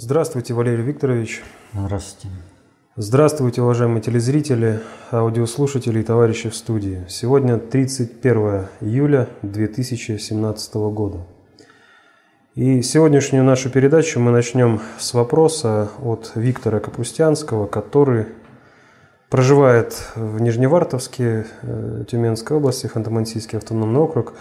[0.00, 1.42] Здравствуйте, Валерий Викторович.
[1.74, 2.28] Здравствуйте.
[2.94, 4.78] Здравствуйте, уважаемые телезрители,
[5.10, 7.04] аудиослушатели и товарищи в студии.
[7.08, 11.26] Сегодня 31 июля 2017 года.
[12.54, 18.26] И сегодняшнюю нашу передачу мы начнем с вопроса от Виктора Капустянского, который
[19.30, 24.34] проживает в Нижневартовске, э, Тюменской области, Ханты-Мансийский автономный округ.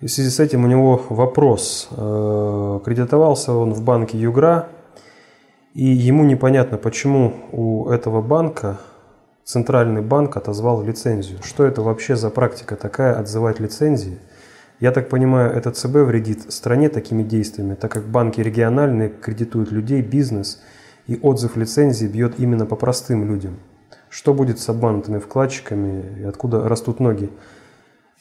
[0.00, 1.88] И в связи с этим у него вопрос.
[1.90, 4.68] Э, кредитовался он в банке Югра,
[5.74, 8.78] и ему непонятно, почему у этого банка
[9.44, 11.40] Центральный банк отозвал лицензию.
[11.42, 14.18] Что это вообще за практика такая, отзывать лицензии?
[14.80, 20.00] Я так понимаю, это ЦБ вредит стране такими действиями, так как банки региональные кредитуют людей,
[20.00, 20.62] бизнес,
[21.06, 23.58] и отзыв лицензии бьет именно по простым людям.
[24.08, 27.30] Что будет с обманутыми вкладчиками и откуда растут ноги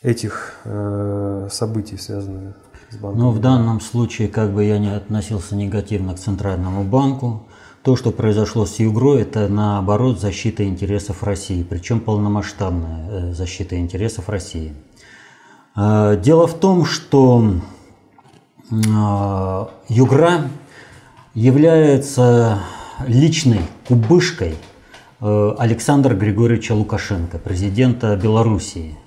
[0.01, 2.57] этих э, событий, связанных
[2.93, 3.19] с банком?
[3.19, 7.43] Ну, в данном случае, как бы я не относился негативно к Центральному банку,
[7.83, 14.29] то, что произошло с Югро, это наоборот защита интересов России, причем полномасштабная э, защита интересов
[14.29, 14.73] России.
[15.75, 17.55] Э, дело в том, что
[18.71, 20.47] э, Югра
[21.33, 22.59] является
[23.05, 24.55] личной кубышкой
[25.19, 28.97] Александра Григорьевича Лукашенко, президента Белоруссии.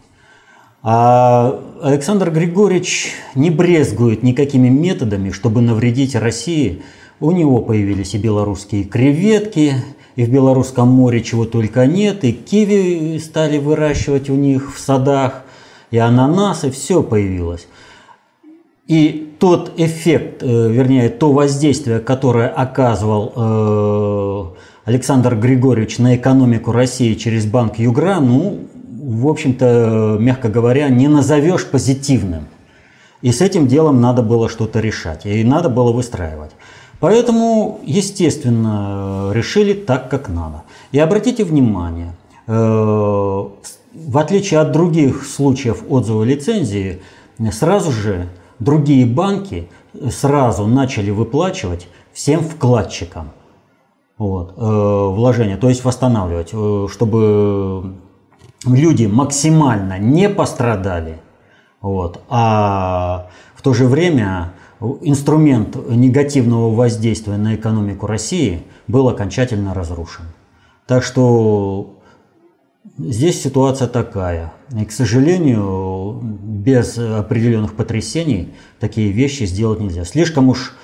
[0.88, 6.82] А Александр Григорьевич не брезгует никакими методами, чтобы навредить России–
[7.20, 9.74] у него появились и белорусские креветки,
[10.16, 15.44] и в Белорусском море чего только нет, и киви стали выращивать у них в садах,
[15.90, 17.68] и ананасы, все появилось.
[18.86, 27.14] И тот эффект, э, вернее, то воздействие, которое оказывал э, Александр Григорьевич на экономику России
[27.14, 28.60] через банк Югра, ну,
[29.06, 32.48] в общем-то, мягко говоря, не назовешь позитивным.
[33.22, 36.50] И с этим делом надо было что-то решать, и надо было выстраивать.
[36.98, 40.64] Поэтому, естественно, решили так, как надо.
[40.90, 42.16] И обратите внимание,
[42.46, 47.00] э, в отличие от других случаев отзыва лицензии,
[47.52, 48.28] сразу же
[48.58, 49.68] другие банки
[50.10, 53.30] сразу начали выплачивать всем вкладчикам
[54.18, 57.94] вот, э, вложения, то есть восстанавливать, э, чтобы
[58.64, 61.18] люди максимально не пострадали,
[61.80, 64.52] вот, а в то же время
[65.02, 70.24] инструмент негативного воздействия на экономику России был окончательно разрушен.
[70.86, 71.96] Так что
[72.98, 74.52] здесь ситуация такая.
[74.78, 80.04] И, к сожалению, без определенных потрясений такие вещи сделать нельзя.
[80.04, 80.74] Слишком уж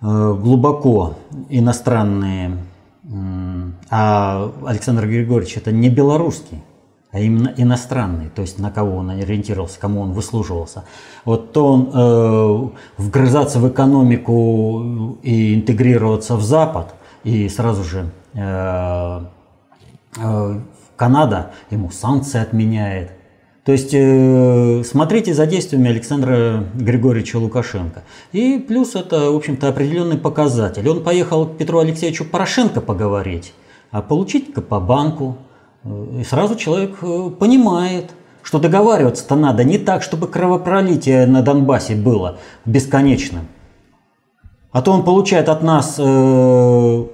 [0.00, 1.18] э, глубоко
[1.48, 2.58] иностранные,
[3.90, 6.62] а Александр Григорьевич это не белорусский,
[7.18, 10.84] а именно иностранный, то есть на кого он ориентировался, кому он выслуживался,
[11.24, 19.20] вот то он э, вгрызаться в экономику и интегрироваться в Запад, и сразу же э,
[20.16, 20.60] э,
[20.96, 23.10] Канада ему санкции отменяет.
[23.64, 28.04] То есть э, смотрите за действиями Александра Григорьевича Лукашенко.
[28.30, 30.88] И плюс это, в общем-то, определенный показатель.
[30.88, 33.54] Он поехал к Петру Алексеевичу Порошенко поговорить,
[33.90, 35.36] а получить-ка по банку,
[36.20, 38.10] и сразу человек э, понимает,
[38.42, 43.48] что договариваться-то надо не так, чтобы кровопролитие на Донбассе было бесконечным.
[44.70, 47.04] А то он получает от нас э,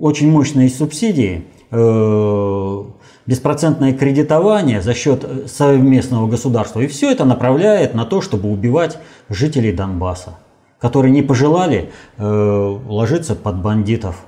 [0.00, 2.84] очень мощные субсидии, э,
[3.26, 6.80] беспроцентное кредитование за счет совместного государства.
[6.80, 10.38] И все это направляет на то, чтобы убивать жителей Донбасса,
[10.78, 14.24] которые не пожелали э, ложиться под бандитов.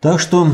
[0.00, 0.48] Так что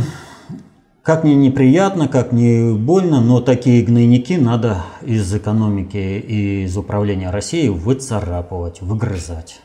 [1.09, 7.31] как мне неприятно, как мне больно, но такие гнойники надо из экономики и из управления
[7.31, 9.63] Россией выцарапывать, выгрызать.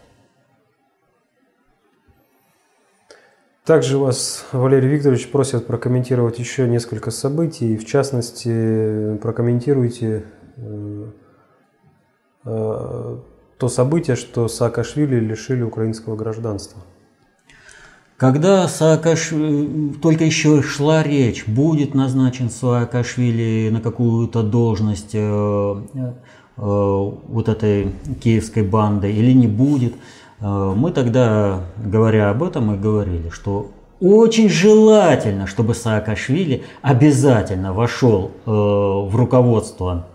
[3.66, 7.76] Также вас, Валерий Викторович, просят прокомментировать еще несколько событий.
[7.76, 10.24] В частности, прокомментируйте
[10.56, 11.12] э,
[12.46, 13.18] э,
[13.58, 16.82] то событие, что Саакашвили лишили украинского гражданства.
[18.24, 26.08] Когда Саакашвили, только еще шла речь, будет назначен Саакашвили на какую-то должность э, э,
[26.56, 27.92] вот этой
[28.24, 29.96] киевской банды или не будет,
[30.40, 38.32] э, мы тогда, говоря об этом, и говорили, что очень желательно, чтобы Саакашвили обязательно вошел
[38.46, 40.13] э, в руководство э,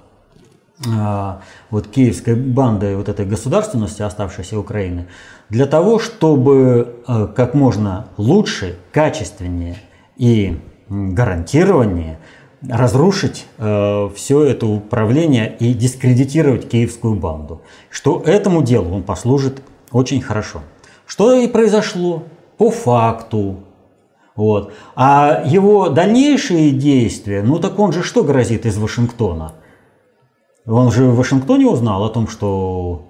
[1.71, 5.09] вот киевской банды, вот этой государственности, оставшейся Украины,
[5.49, 9.77] для того, чтобы э, как можно лучше, качественнее
[10.17, 12.19] и гарантированнее
[12.67, 17.63] разрушить э, все это управление и дискредитировать киевскую банду.
[17.91, 20.61] Что этому делу он послужит очень хорошо.
[21.07, 22.25] Что и произошло
[22.57, 23.61] по факту.
[24.35, 24.73] Вот.
[24.95, 29.55] А его дальнейшие действия, ну так он же что грозит из Вашингтона?
[30.69, 33.07] Он же в Вашингтоне узнал о том, что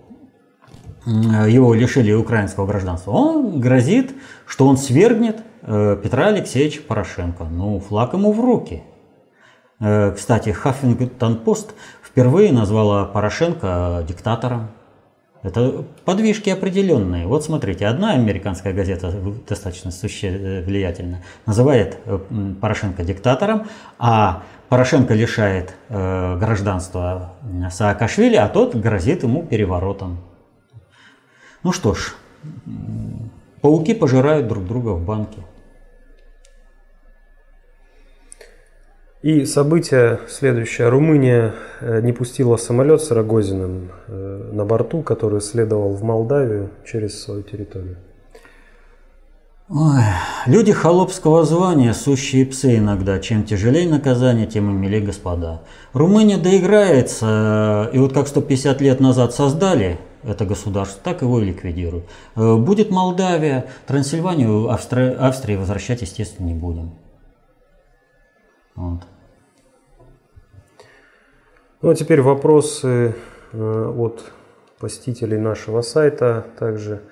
[1.07, 3.11] его лишили украинского гражданства.
[3.11, 4.15] Он грозит,
[4.47, 7.45] что он свергнет э, Петра Алексеевича Порошенко.
[7.45, 8.83] Ну, флаг ему в руки.
[9.81, 14.69] Э, кстати, Хаффингтон-Пост впервые назвала Порошенко диктатором.
[15.43, 17.27] Это подвижки определенные.
[17.27, 19.15] Вот смотрите, одна американская газета
[19.49, 22.19] достаточно влиятельна, называет э,
[22.61, 23.67] Порошенко диктатором,
[23.99, 27.33] а Порошенко лишает э, гражданства
[27.71, 30.19] Саакашвили, а тот грозит ему переворотом.
[31.63, 32.15] Ну что ж,
[33.63, 35.41] пауки пожирают друг друга в банке.
[39.23, 40.91] И событие следующее.
[40.91, 47.21] Румыния э, не пустила самолет с Рогозиным э, на борту, который следовал в Молдавию через
[47.21, 47.97] свою территорию.
[49.71, 50.01] Ой,
[50.47, 53.19] люди холопского звания, сущие псы иногда.
[53.19, 55.61] Чем тяжелее наказание, тем и милее господа.
[55.93, 62.07] Румыния доиграется, и вот как 150 лет назад создали это государство, так его и ликвидируют.
[62.35, 65.13] Э, будет Молдавия, Трансильванию, Австри...
[65.13, 66.95] Австрии возвращать, естественно, не будем.
[68.75, 69.03] Вот.
[71.83, 73.15] Ну а теперь вопросы
[73.53, 74.33] э, от
[74.79, 76.47] посетителей нашего сайта.
[76.59, 77.03] Также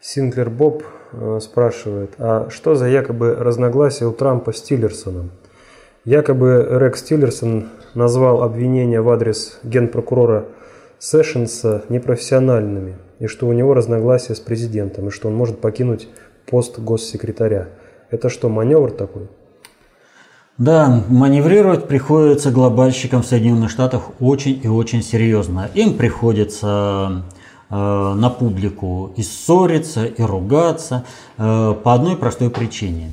[0.00, 1.03] Синклер Боб э,
[1.40, 5.30] спрашивает, а что за якобы разногласие у Трампа с Тиллерсоном?
[6.04, 10.46] Якобы Рекс Тиллерсон назвал обвинения в адрес генпрокурора
[10.98, 16.08] Сэшенса непрофессиональными, и что у него разногласия с президентом, и что он может покинуть
[16.46, 17.68] пост госсекретаря.
[18.10, 19.28] Это что, маневр такой?
[20.56, 25.68] Да, маневрировать приходится глобальщикам в Соединенных Штатах очень и очень серьезно.
[25.74, 27.33] Им приходится э,
[27.70, 31.04] на публику и ссориться, и ругаться
[31.38, 33.12] э, по одной простой причине.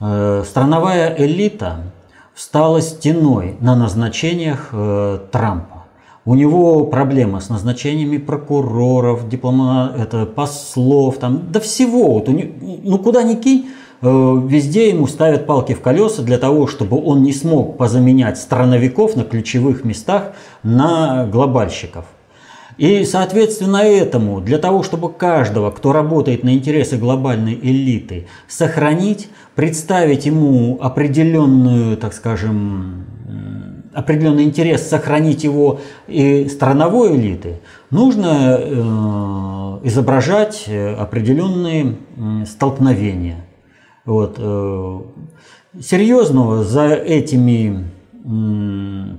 [0.00, 1.92] Э, страновая элита
[2.34, 5.84] встала стеной на назначениях э, Трампа.
[6.24, 12.14] У него проблема с назначениями прокуроров, диплома, это, послов, там, да всего.
[12.14, 12.50] Вот у него,
[12.82, 13.68] ну куда ни кинь,
[14.02, 19.16] Э, везде ему ставят палки в колеса для того, чтобы он не смог позаменять страновиков
[19.16, 20.32] на ключевых местах
[20.62, 22.04] на глобальщиков.
[22.78, 30.26] И, соответственно, этому, для того, чтобы каждого, кто работает на интересы глобальной элиты, сохранить, представить
[30.26, 33.06] ему определенную, так скажем,
[33.94, 41.96] определенный интерес, сохранить его и страновой элиты, нужно э, изображать э, определенные
[42.44, 43.46] столкновения.
[44.04, 44.36] Вот.
[44.38, 45.00] Э,
[45.80, 47.86] серьезного за этими,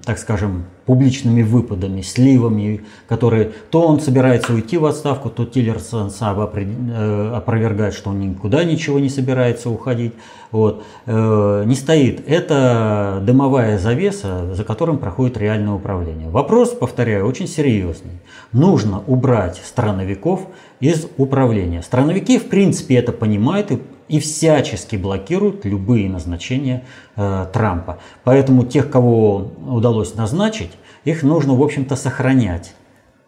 [0.04, 6.38] так скажем, публичными выпадами, сливами, которые то он собирается уйти в отставку, то Тиллерсон сам
[6.40, 10.14] э, опровергает, что он никуда ничего не собирается уходить.
[10.52, 10.84] Вот.
[11.06, 12.22] Э, не стоит.
[12.28, 16.30] Это дымовая завеса, за которым проходит реальное управление.
[16.30, 18.20] Вопрос, повторяю, очень серьезный.
[18.52, 20.48] Нужно убрать страновиков
[20.82, 21.82] из управления.
[21.82, 28.00] Страновики, в принципе, это понимают и и всячески блокируют любые назначения э, Трампа.
[28.24, 30.72] Поэтому тех, кого удалось назначить,
[31.04, 32.74] их нужно, в общем-то, сохранять.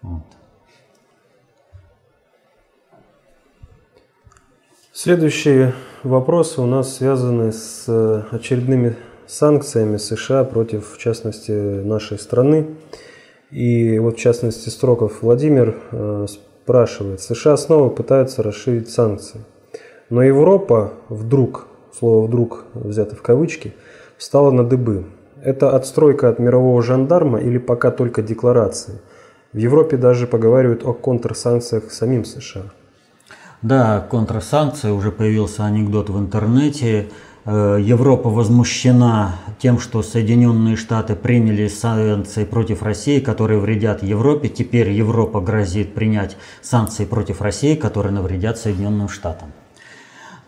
[0.02, 0.24] Вот.
[4.94, 5.74] Следующие
[6.04, 8.96] вопросы у нас связаны с э, очередными
[9.28, 12.68] санкциями США против, в частности, нашей страны.
[13.52, 19.42] И вот, в частности, Строков Владимир э, спрашивает, США снова пытаются расширить санкции–
[20.10, 23.74] но Европа вдруг, слово «вдруг» взято в кавычки,
[24.18, 25.06] встала на дыбы.
[25.44, 29.00] Это отстройка от мирового жандарма или пока только декларации?
[29.54, 32.64] В Европе даже поговаривают о контрсанкциях самим США.
[33.62, 37.10] Да, контрсанкции, уже появился анекдот в интернете.
[37.46, 44.50] Э, Европа возмущена тем, что Соединенные Штаты приняли санкции против России, которые вредят Европе.
[44.50, 49.52] Теперь Европа грозит принять санкции против России, которые навредят Соединенным Штатам.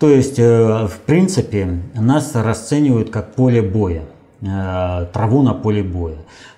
[0.02, 4.02] То есть, э, в принципе, нас расценивают как поле боя,
[4.42, 6.18] э, траву на поле боя.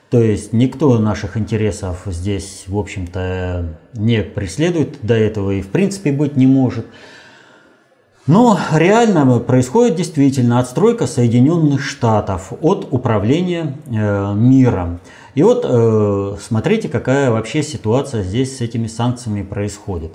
[0.09, 6.13] То есть никто наших интересов здесь, в общем-то, не преследует до этого и в принципе
[6.13, 6.85] быть не может.
[8.27, 15.01] Но реально происходит действительно отстройка Соединенных Штатов от управления э, миром.
[15.35, 20.13] И вот э, смотрите, какая вообще ситуация здесь с этими санкциями происходит.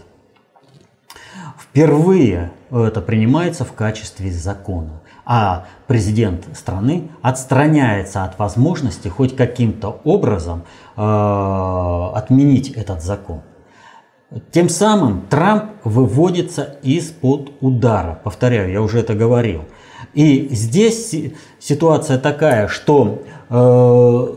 [1.78, 10.64] Впервые это принимается в качестве закона, а президент страны отстраняется от возможности хоть каким-то образом
[10.96, 13.42] э, отменить этот закон.
[14.50, 18.18] Тем самым Трамп выводится из-под удара.
[18.24, 19.62] Повторяю, я уже это говорил.
[20.14, 21.14] И здесь
[21.60, 24.36] ситуация такая, что э,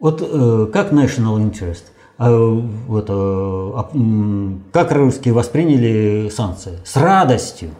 [0.00, 1.84] вот э, как national interest,
[2.18, 6.78] э, вот, э, как русские восприняли санкции?
[6.84, 7.70] С радостью.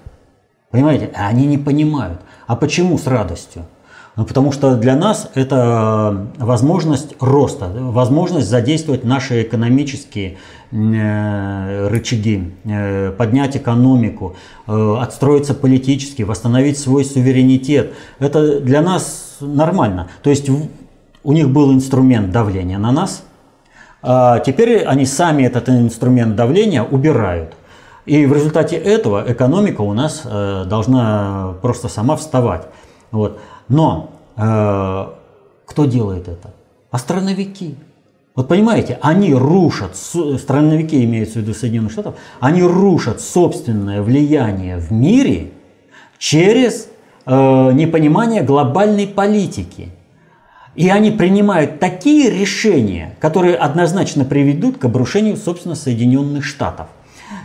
[0.71, 1.11] Понимаете?
[1.15, 2.21] Они не понимают.
[2.47, 3.65] А почему с радостью?
[4.17, 10.39] Ну, потому что для нас это возможность роста, возможность задействовать наши экономические
[10.71, 17.93] э, рычаги, э, поднять экономику, э, отстроиться политически, восстановить свой суверенитет.
[18.19, 20.09] Это для нас нормально.
[20.23, 20.49] То есть
[21.23, 23.26] у них был инструмент давления на нас, а
[24.45, 27.55] теперь они сами этот инструмент давления убирают.
[28.05, 32.67] И в результате этого экономика у нас должна просто сама вставать.
[33.11, 33.41] Вот.
[33.69, 35.07] Но э,
[35.67, 36.53] кто делает это?
[36.91, 37.77] Астроновики.
[38.35, 44.93] Вот понимаете, они рушат, страновики имеются в виду Соединенных Штатов, они рушат собственное влияние в
[44.93, 45.53] мире
[46.19, 46.89] через
[47.25, 49.89] э, непонимание глобальной политики.
[50.77, 56.89] И они принимают такие решения, которые однозначно приведут к обрушению, собственно, Соединенных Штатов.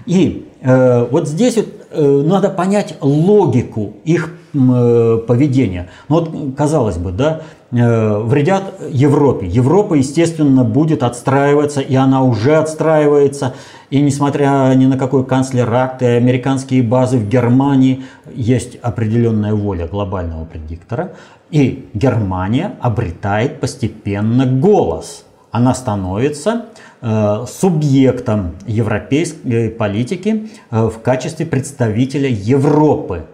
[0.05, 5.89] И э, вот здесь вот, э, надо понять логику их э, поведения.
[6.09, 7.41] Ну вот, казалось бы, да,
[7.71, 9.47] э, вредят Европе.
[9.47, 13.53] Европа, естественно, будет отстраиваться, и она уже отстраивается.
[13.89, 18.03] И несмотря ни на какой канцлер-акт и американские базы в Германии,
[18.33, 21.11] есть определенная воля глобального предиктора.
[21.49, 25.25] И Германия обретает постепенно голос.
[25.51, 26.67] Она становится
[27.01, 33.25] субъектом европейской политики э, в качестве представителя Европы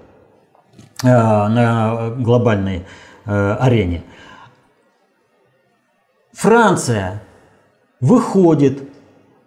[1.03, 2.85] э, на глобальной
[3.25, 4.03] арене.
[6.31, 7.21] Франция
[7.99, 8.83] выходит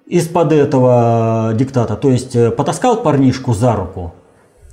[0.04, 4.12] из-под этого диктата, то есть потаскал парнишку за руку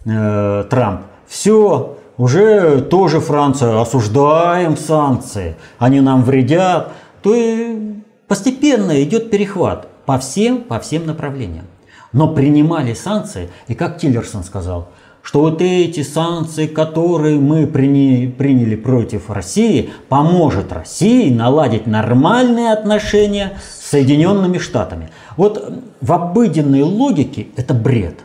[0.03, 7.86] Трамп, все, уже тоже Франция, осуждаем санкции, они нам вредят, то и
[8.27, 11.65] Постепенно идет перехват по всем, по всем направлениям.
[12.11, 14.89] Но принимали санкции, и как Тиллерсон сказал,
[15.21, 23.89] что вот эти санкции, которые мы приняли, против России, поможет России наладить нормальные отношения с
[23.89, 25.09] Соединенными Штатами.
[25.35, 28.19] Вот в обыденной логике это бред.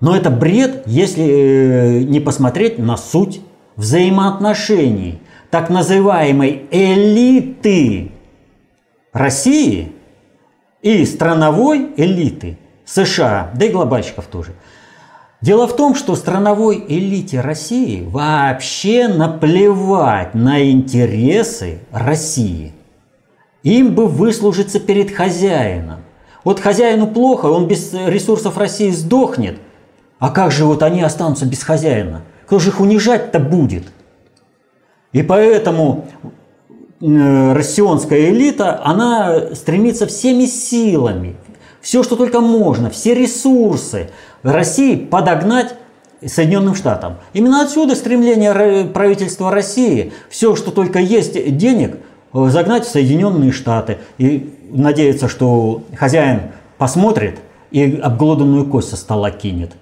[0.00, 3.40] Но это бред, если э, не посмотреть на суть
[3.76, 5.20] взаимоотношений
[5.50, 8.12] так называемой элиты
[9.12, 9.92] России
[10.80, 14.54] и страновой элиты США, да и глобальщиков тоже.
[15.42, 22.72] Дело в том, что страновой элите России вообще наплевать на интересы России.
[23.64, 26.00] Им бы выслужиться перед хозяином.
[26.44, 29.58] Вот хозяину плохо, он без ресурсов России сдохнет.
[30.18, 32.22] А как же вот они останутся без хозяина?
[32.46, 33.84] Кто же их унижать-то будет?
[35.12, 36.06] И поэтому
[37.02, 41.36] россионская элита, она стремится всеми силами,
[41.80, 44.10] все, что только можно, все ресурсы
[44.42, 45.74] России подогнать
[46.24, 47.16] Соединенным Штатам.
[47.32, 51.96] Именно отсюда стремление правительства России, все, что только есть денег,
[52.32, 53.98] э, загнать в Соединенные Штаты.
[54.18, 57.40] И надеяться, что хозяин посмотрит
[57.72, 59.72] и обглоданную кость со стола кинет.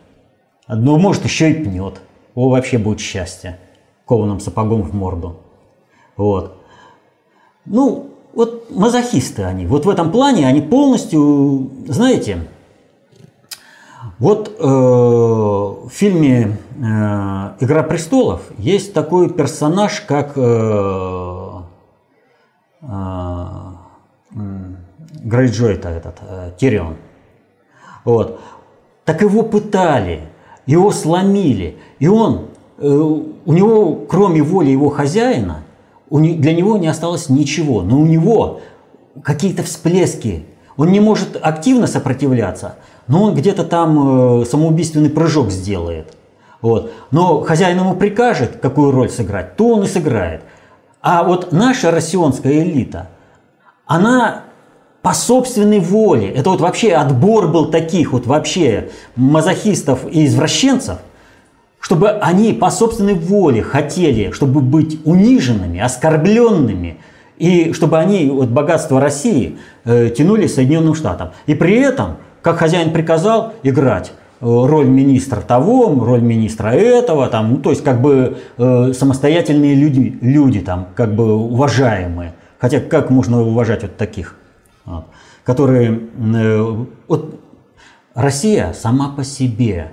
[0.67, 2.01] Ну, может, еще и пнет.
[2.35, 3.59] О, вообще будет счастье.
[4.07, 5.41] Кованым сапогом в морду.
[6.17, 6.60] Вот.
[7.71, 9.65] Ну, вот мазохисты они.
[9.65, 12.49] Вот в этом плане они полностью, знаете,
[14.19, 21.61] вот э, в фильме э, «Игра престолов» есть такой персонаж, как э,
[22.83, 23.47] э,
[25.23, 26.97] Грейджой-то этот, э, Тирион.
[28.05, 28.41] Вот.
[29.05, 30.23] Так его пытали,
[30.67, 32.49] его сломили, и он,
[32.79, 35.63] э, у него, кроме воли его хозяина,
[36.11, 38.61] для него не осталось ничего, но у него
[39.23, 40.45] какие-то всплески.
[40.77, 42.77] Он не может активно сопротивляться,
[43.07, 46.17] но он где-то там э, самоубийственный прыжок сделает.
[46.63, 46.93] Вот.
[47.11, 50.43] Но хозяин ему прикажет, какую роль сыграть, то он и сыграет.
[51.03, 53.09] А вот наша россионская элита,
[53.87, 54.45] она
[55.03, 60.99] по собственной воле, это вот вообще отбор был таких вот вообще мазохистов и извращенцев,
[61.81, 66.99] чтобы они по собственной воле хотели, чтобы быть униженными, оскорбленными,
[67.39, 71.31] и чтобы они вот, богатство России э, тянули Соединенным Штатам.
[71.47, 77.51] И при этом, как хозяин приказал, играть э, роль министра того, роль министра этого, там,
[77.51, 82.35] ну, то есть как бы э, самостоятельные люди, люди там, как бы уважаемые.
[82.59, 84.37] Хотя как можно уважать вот таких?
[84.85, 85.07] Вот
[85.45, 86.01] которые...
[86.35, 87.41] Э, вот
[88.15, 89.93] Россия сама по себе,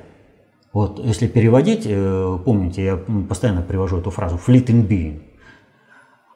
[0.77, 5.21] вот если переводить, э, помните, я постоянно привожу эту фразу «fleet in being».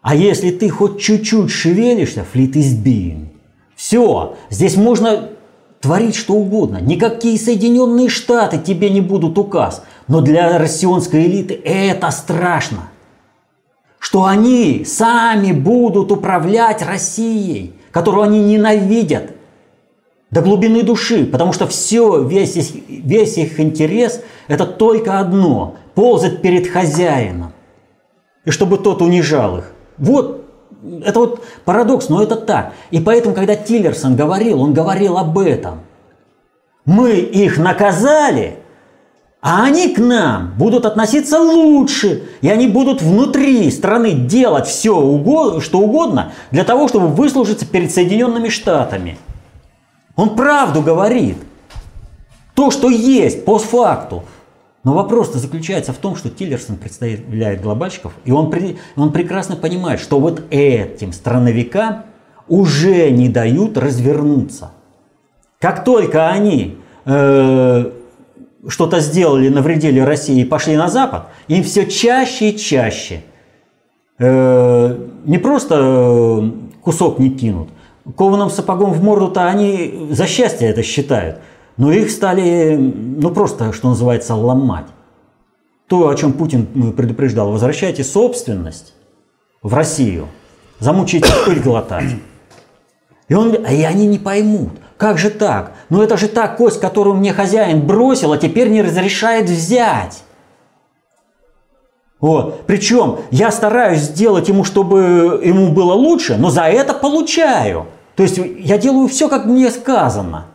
[0.01, 3.27] А если ты хоть чуть-чуть шевелишься, fleet is being.
[3.75, 5.29] Все, здесь можно
[5.79, 6.81] творить что угодно.
[6.81, 9.83] Никакие Соединенные Штаты тебе не будут указ.
[10.07, 12.89] Но для россионской элиты это страшно.
[13.99, 19.35] Что они сами будут управлять Россией, которую они ненавидят
[20.31, 26.41] до глубины души, потому что все, весь их, весь их интерес– это только одно– ползать
[26.41, 27.51] перед хозяином,
[28.45, 29.73] и чтобы тот унижал их.
[29.97, 30.45] Вот
[31.03, 32.73] это вот парадокс, но это так.
[32.89, 35.81] И поэтому, когда Тиллерсон говорил, он говорил об этом.
[36.85, 38.55] Мы их наказали,
[39.41, 45.79] а они к нам будут относиться лучше, и они будут внутри страны делать все, что
[45.79, 49.17] угодно для того, чтобы выслужиться перед Соединенными Штатами.
[50.15, 51.37] Он правду говорит.
[52.53, 54.23] То, что есть, постфакту.
[54.83, 58.51] Но вопрос-то заключается в том, что Тиллерсон представляет глобальщиков, и он,
[58.95, 62.03] он прекрасно понимает, что вот этим страновикам
[62.47, 64.71] уже не дают развернуться.
[65.59, 67.91] Как только они э,
[68.67, 73.21] что-то сделали, навредили России и пошли на Запад, им все чаще и чаще
[74.17, 76.51] э, не просто э,
[76.81, 77.69] кусок не кинут,
[78.15, 81.37] кованым сапогом в морду-то они за счастье это считают–
[81.77, 84.85] но их стали, ну просто, что называется, ломать.
[85.87, 88.93] То, о чем Путин предупреждал, возвращайте собственность
[89.63, 90.27] в Россию,
[90.79, 92.15] замучите пыль глотать.
[93.27, 95.73] И, он, и они не поймут, как же так?
[95.89, 100.23] Ну это же та кость, которую мне хозяин бросил, а теперь не разрешает взять.
[102.21, 102.67] Вот.
[102.67, 107.87] Причем я стараюсь сделать ему, чтобы ему было лучше, но за это получаю.
[108.15, 110.45] То есть я делаю все, как мне сказано.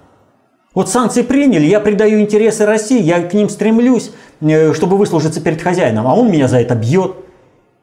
[0.74, 5.60] Вот санкции приняли, я придаю интересы России, я к ним стремлюсь, э, чтобы выслужиться перед
[5.60, 7.16] хозяином, а он меня за это бьет.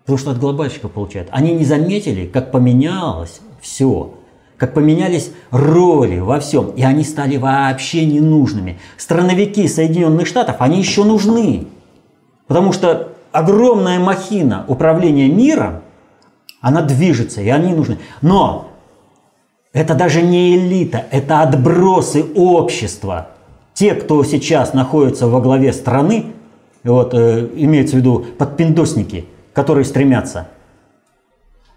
[0.04, 1.28] Потому что от глобальщика получают.
[1.32, 4.14] Они не заметили, как поменялось все,
[4.58, 8.80] как поменялись роли во всем, и они стали вообще ненужными.
[8.98, 11.68] Страновики Соединенных Штатов, они еще нужны,
[12.48, 15.82] потому что огромная махина управления миром,
[16.62, 17.98] она движется, и они нужны.
[18.22, 18.70] Но
[19.74, 23.30] это даже не элита, это отбросы общества.
[23.74, 26.28] Те, кто сейчас находится во главе страны,
[26.84, 30.48] вот, э, имеется в виду подпиндосники, которые стремятся,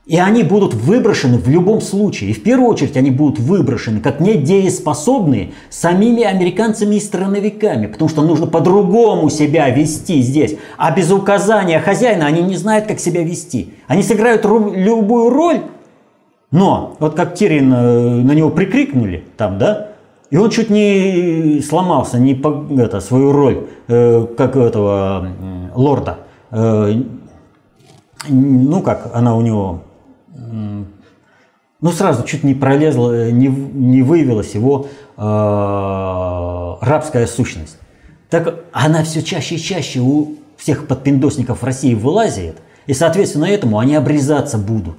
[0.07, 2.31] и они будут выброшены в любом случае.
[2.31, 8.23] И в первую очередь они будут выброшены как недееспособные самими американцами и страновиками, потому что
[8.23, 10.57] нужно по-другому себя вести здесь.
[10.79, 13.75] А без указания хозяина они не знают, как себя вести.
[13.88, 15.62] Они сыграют любую роль,
[16.53, 19.88] но вот как Тирин э, на него прикрикнули там, да,
[20.31, 26.19] и он чуть не сломался, не по, это, свою роль, э, как этого э, лорда.
[26.53, 26.95] Э,
[28.29, 29.83] ну как она у него,
[31.81, 37.79] ну сразу чуть не пролезла, не, не выявилась его э, рабская сущность.
[38.31, 43.94] Так она все чаще и чаще у всех подпиндосников России вылазит, и соответственно этому они
[43.94, 44.96] обрезаться будут.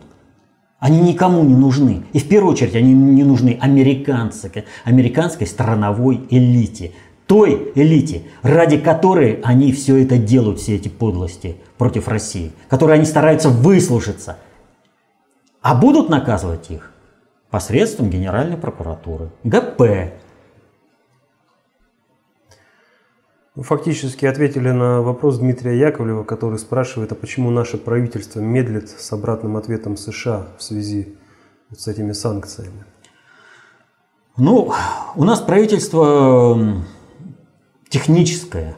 [0.79, 2.03] Они никому не нужны.
[2.13, 6.91] И в первую очередь они не нужны американской, американской страновой элите.
[7.25, 12.51] Той элите, ради которой они все это делают, все эти подлости против России.
[12.69, 14.37] Которые они стараются выслужиться.
[15.61, 16.91] А будут наказывать их
[17.49, 19.29] посредством Генеральной прокуратуры.
[19.43, 20.13] ГП,
[23.55, 29.57] фактически ответили на вопрос Дмитрия Яковлева, который спрашивает, а почему наше правительство медлит с обратным
[29.57, 31.15] ответом США в связи
[31.75, 32.85] с этими санкциями?
[34.37, 34.71] Ну,
[35.15, 36.83] у нас правительство
[37.89, 38.75] техническое,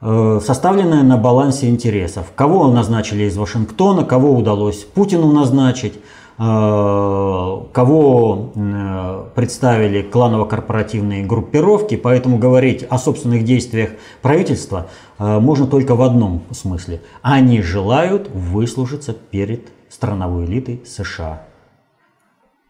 [0.00, 2.32] э, составленное на балансе интересов.
[2.34, 5.94] Кого назначили из Вашингтона, кого удалось Путину назначить–
[6.42, 13.90] Э, кого э, представили кланово-корпоративные группировки, поэтому говорить о собственных действиях
[14.22, 14.86] правительства
[15.18, 17.02] можно только в одном смысле.
[17.20, 21.42] Они желают выслужиться перед страновой элитой США.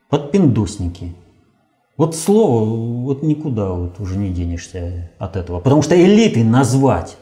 [0.08, 1.14] Подпиндусники.
[2.00, 5.60] Вот слово, вот никуда вот уже не денешься от этого.
[5.60, 7.18] Потому что элиты назвать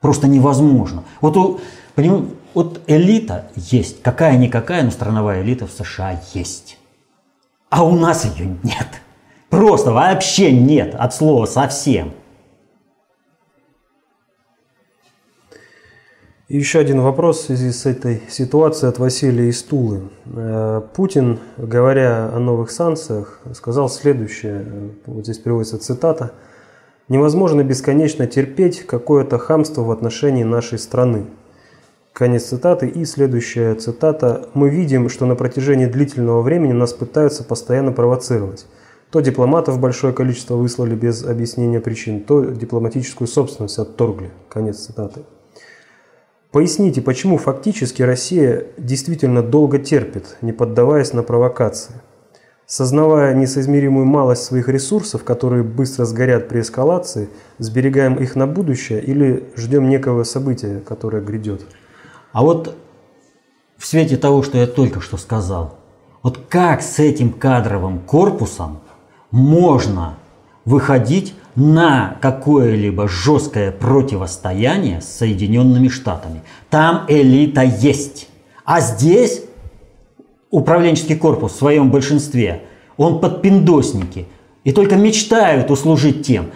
[0.00, 1.02] просто невозможно.
[1.20, 1.60] Вот,
[1.96, 6.78] понимаете, вот элита есть, какая-никакая, но страновая элита в США есть.
[7.70, 8.86] А у нас ее нет.
[9.50, 12.12] Просто вообще нет, от слова совсем.
[16.48, 20.08] И еще один вопрос в связи с этой ситуацией от Василия из Тулы.
[20.34, 24.64] Э, Путин, говоря о новых санкциях, сказал следующее,
[25.04, 26.32] вот здесь приводится цитата,
[27.08, 31.26] «Невозможно бесконечно терпеть какое-то хамство в отношении нашей страны».
[32.14, 32.88] Конец цитаты.
[32.88, 34.48] И следующая цитата.
[34.54, 38.66] «Мы видим, что на протяжении длительного времени нас пытаются постоянно провоцировать.
[39.10, 44.30] То дипломатов большое количество выслали без объяснения причин, то дипломатическую собственность отторгли».
[44.48, 45.20] Конец цитаты.
[46.50, 51.92] Поясните, почему фактически Россия действительно долго терпит, не поддаваясь на провокации?
[52.64, 59.50] Сознавая несоизмеримую малость своих ресурсов, которые быстро сгорят при эскалации, сберегаем их на будущее или
[59.56, 61.66] ждем некого события, которое грядет?
[62.32, 62.74] А вот
[63.76, 65.78] в свете того, что я только что сказал,
[66.22, 68.80] вот как с этим кадровым корпусом
[69.30, 70.16] можно
[70.64, 76.42] выходить на какое-либо жесткое противостояние с Соединенными Штатами.
[76.70, 78.28] Там элита есть.
[78.64, 79.42] А здесь
[80.50, 82.62] управленческий корпус в своем большинстве,
[82.96, 84.26] он под пиндосники.
[84.62, 86.50] И только мечтают услужить тем.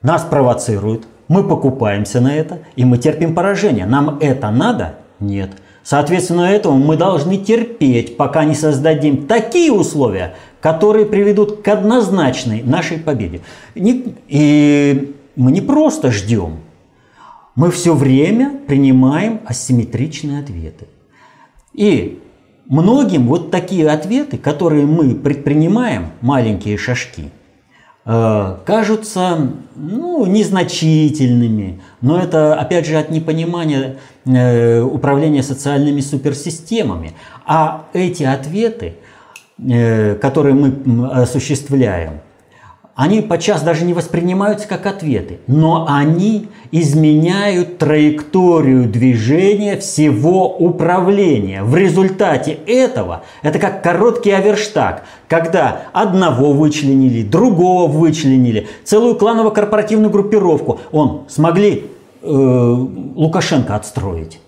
[0.00, 3.84] Нас провоцируют, мы покупаемся на это, и мы терпим поражение.
[3.84, 4.94] Нам это надо?
[5.20, 5.50] Нет.
[5.82, 12.98] Соответственно, этому мы должны терпеть, пока не создадим такие условия, которые приведут к однозначной нашей
[12.98, 13.40] победе.
[13.74, 16.58] И мы не просто ждем,
[17.54, 20.86] мы все время принимаем асимметричные ответы.
[21.74, 22.20] И
[22.66, 27.30] многим вот такие ответы, которые мы предпринимаем, маленькие шажки,
[28.04, 37.12] э, кажутся ну, незначительными, но это опять же от непонимания э, управления социальными суперсистемами.
[37.46, 38.94] А эти ответы–
[39.58, 42.20] которые мы осуществляем,
[42.98, 51.62] они подчас даже не воспринимаются как ответы, но они изменяют траекторию движения всего управления.
[51.62, 60.80] В результате этого это как короткий аверштаг, когда одного вычленили, другого вычленили, целую кланово-корпоративную группировку
[60.90, 61.84] он смогли
[62.20, 64.40] э, Лукашенко отстроить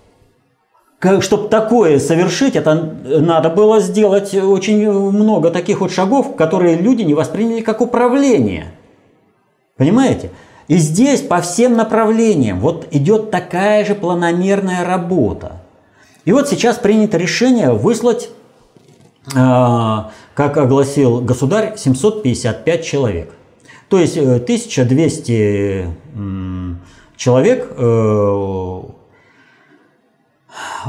[1.20, 7.14] чтобы такое совершить, это надо было сделать очень много таких вот шагов, которые люди не
[7.14, 8.66] восприняли как управление.
[9.76, 10.30] Понимаете?
[10.68, 15.62] И здесь по всем направлениям вот идет такая же планомерная работа.
[16.24, 18.28] И вот сейчас принято решение выслать,
[19.34, 23.32] а, как огласил государь, 755 человек.
[23.88, 25.86] То есть 1200 э,
[27.16, 28.82] человек э,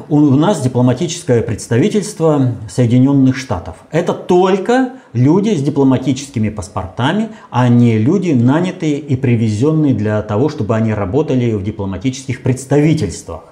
[0.10, 3.78] у нас дипломатическое представительство Соединенных Штатов.
[3.92, 10.76] Это только люди с дипломатическими паспортами, а не люди, нанятые и привезенные для того, чтобы
[10.76, 13.46] они работали в дипломатических представительствах.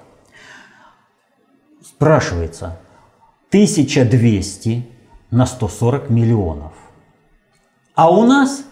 [1.84, 2.78] Спрашивается,
[3.48, 4.86] 1200
[5.30, 6.72] на 140 миллионов.
[7.94, 8.64] А у нас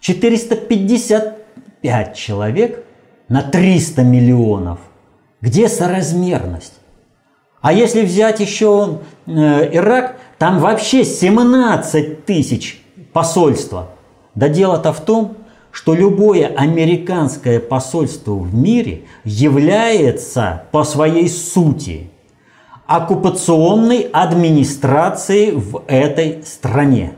[0.00, 2.84] 455 человек
[3.28, 4.80] на 300 миллионов.
[5.40, 6.81] Где соразмерность?
[7.62, 9.30] А если взять еще э,
[9.72, 13.90] Ирак, там вообще 17 тысяч посольства.
[14.34, 15.36] Да дело-то в том,
[15.70, 22.10] что любое американское посольство в мире является по своей сути
[22.86, 27.14] оккупационной администрацией в этой стране.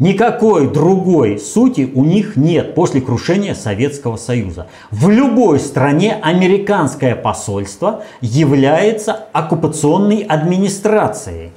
[0.00, 4.66] Никакой другой сути у них нет после крушения Советского Союза.
[4.90, 11.50] В любой стране американское посольство является оккупационной администрацией.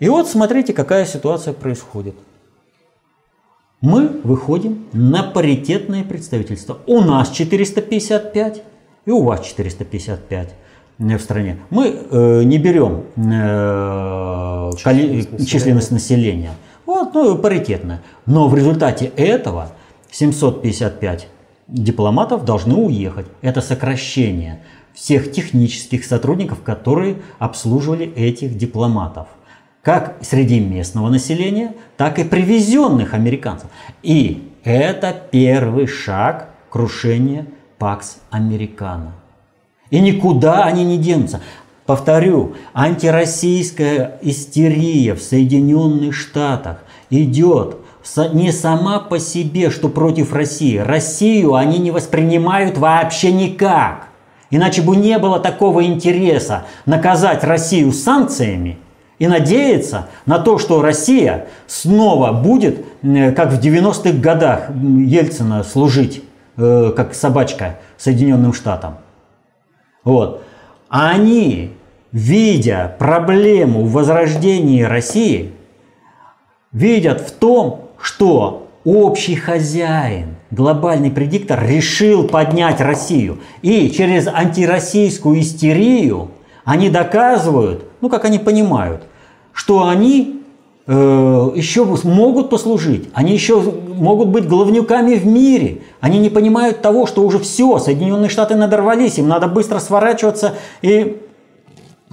[0.00, 2.16] И вот смотрите, какая ситуация происходит.
[3.80, 6.78] Мы выходим на паритетное представительство.
[6.88, 8.62] У нас 455
[9.06, 10.54] и у вас 455
[10.98, 11.58] в стране.
[11.70, 16.50] Мы э, не берем э, численность, численность населения.
[17.12, 18.02] Ну, паритетно.
[18.26, 19.72] Но в результате этого
[20.10, 21.28] 755
[21.68, 23.26] дипломатов должны уехать.
[23.42, 24.60] Это сокращение
[24.94, 29.28] всех технических сотрудников, которые обслуживали этих дипломатов.
[29.82, 33.70] Как среди местного населения, так и привезенных американцев.
[34.02, 37.46] И это первый шаг крушения
[37.78, 39.14] Пакс Американо.
[39.90, 41.40] И никуда они не денутся.
[41.86, 47.76] Повторю, антироссийская истерия в Соединенных Штатах идет
[48.32, 50.78] не сама по себе, что против России.
[50.78, 54.08] Россию они не воспринимают вообще никак.
[54.50, 58.78] Иначе бы не было такого интереса наказать Россию санкциями
[59.18, 66.24] и надеяться на то, что Россия снова будет, как в 90-х годах Ельцина, служить,
[66.56, 68.96] э, как собачка Соединенным Штатам.
[70.02, 70.42] Вот.
[70.88, 71.72] Они,
[72.10, 75.52] видя проблему в возрождении России,
[76.72, 83.38] видят в том, что общий хозяин, глобальный предиктор решил поднять Россию.
[83.62, 86.30] И через антироссийскую истерию
[86.64, 89.02] они доказывают, ну как они понимают,
[89.52, 90.42] что они
[90.86, 90.92] э,
[91.54, 95.82] еще могут послужить, они еще могут быть главнюками в мире.
[96.00, 101.20] Они не понимают того, что уже все, Соединенные Штаты надорвались, им надо быстро сворачиваться и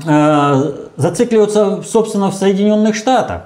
[0.06, 3.44] э, зацикливаться, собственно, в Соединенных Штатах.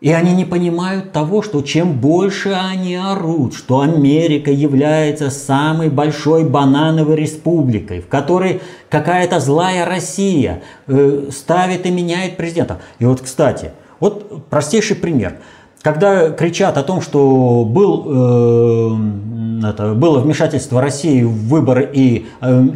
[0.00, 6.44] И они не понимают того, что чем больше они орут, что Америка является самой большой
[6.44, 12.80] банановой республикой, в которой какая-то злая Россия э, ставит и меняет президента.
[12.98, 15.36] И вот, кстати, вот простейший пример–
[15.82, 22.66] когда кричат о том, что был, э, это, было вмешательство России в выборы и э,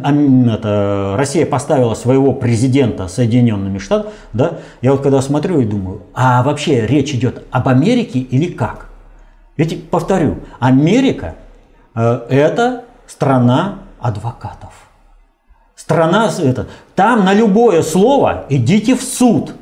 [0.51, 6.41] это, Россия поставила своего президента Соединенными Штатами, да, я вот когда смотрю и думаю, а
[6.41, 8.89] вообще речь идет об Америке или как?
[9.55, 11.35] Ведь, повторю, Америка
[11.93, 14.73] э, это страна адвокатов.
[15.75, 19.53] Страна это, там на любое слово идите в суд.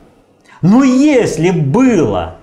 [0.61, 2.35] Но если было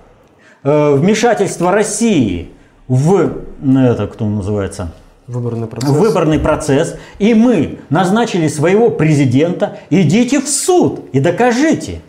[0.63, 2.51] вмешательство России
[2.87, 3.31] в
[3.63, 4.91] это кто называется
[5.27, 5.89] Выборный процесс.
[5.89, 6.95] Выборный процесс.
[7.19, 9.77] И мы назначили своего президента.
[9.89, 12.01] Идите в суд и докажите.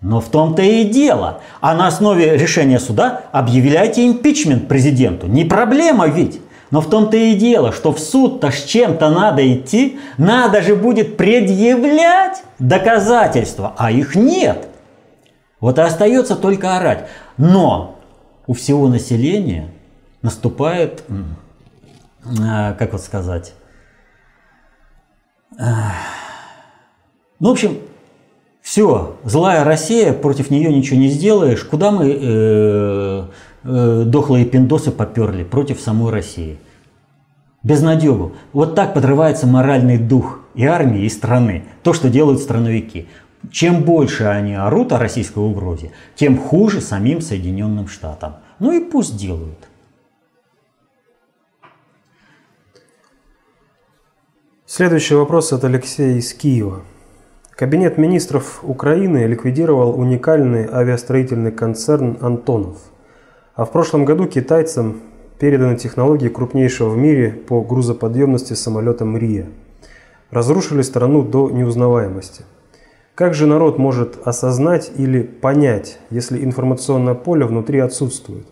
[0.00, 1.40] Но в том-то и дело.
[1.60, 5.26] А на основе решения суда объявляйте импичмент президенту.
[5.26, 6.40] Не проблема ведь.
[6.70, 11.16] Но в том-то и дело, что в суд-то с чем-то надо идти, надо же будет
[11.16, 14.68] предъявлять доказательства, а их нет.
[15.60, 17.08] Вот и остается только орать.
[17.38, 17.98] Но
[18.46, 19.70] у всего населения
[20.22, 21.04] наступает,
[22.40, 23.54] а, как вот сказать,
[25.58, 25.92] а,
[27.40, 27.78] ну, в общем,
[28.60, 31.64] все, злая Россия, против нее ничего не сделаешь.
[31.64, 33.24] Куда мы э,
[33.64, 36.58] э, дохлые пиндосы поперли против самой России?
[37.62, 38.34] Безнадегу.
[38.52, 41.64] Вот так подрывается моральный дух и армии, и страны.
[41.82, 43.08] То, что делают страновики.
[43.50, 48.36] Чем больше они орут о российской угрозе, тем хуже самим Соединенным Штатам.
[48.58, 49.68] Ну и пусть делают.
[54.66, 56.82] Следующий вопрос от Алексея из Киева.
[57.52, 62.76] Кабинет министров Украины ликвидировал уникальный авиастроительный концерн «Антонов».
[63.54, 65.00] А в прошлом году китайцам
[65.40, 69.46] переданы технологии крупнейшего в мире по грузоподъемности самолета «Мрия».
[70.30, 72.44] Разрушили страну до неузнаваемости–
[73.18, 78.46] как же народ может осознать или понять, если информационное поле внутри отсутствует?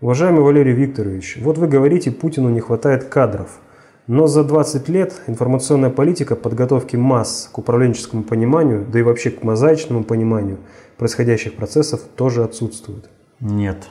[0.00, 3.58] Уважаемый Валерий Викторович, вот вы говорите, Путину не хватает кадров.
[4.06, 9.42] Но за 20 лет информационная политика подготовки масс к управленческому пониманию, да и вообще к
[9.42, 10.56] мозаичному пониманию
[10.96, 13.10] происходящих процессов тоже отсутствует.
[13.40, 13.88] Нет.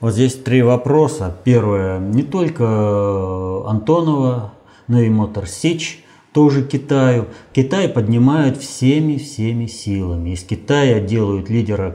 [0.00, 1.36] Вот здесь три вопроса.
[1.44, 2.00] Первое.
[2.00, 2.64] Не только
[3.68, 4.54] Антонова,
[4.88, 7.26] но и Мотор Сич– тоже Китаю.
[7.52, 10.30] Китай поднимают всеми-всеми силами.
[10.30, 11.94] Из Китая делают лидера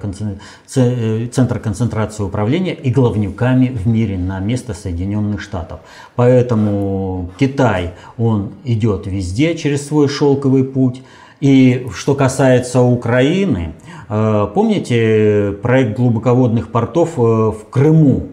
[0.76, 5.80] э, центра концентрации управления и главнюками в мире на место Соединенных Штатов.
[6.16, 11.02] Поэтому Китай, он идет везде через свой шелковый путь.
[11.40, 13.74] И что касается Украины,
[14.08, 18.28] э, помните проект глубоководных портов э, в Крыму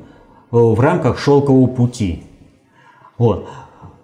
[0.51, 2.25] в рамках шелкового пути?
[3.17, 3.49] Вот.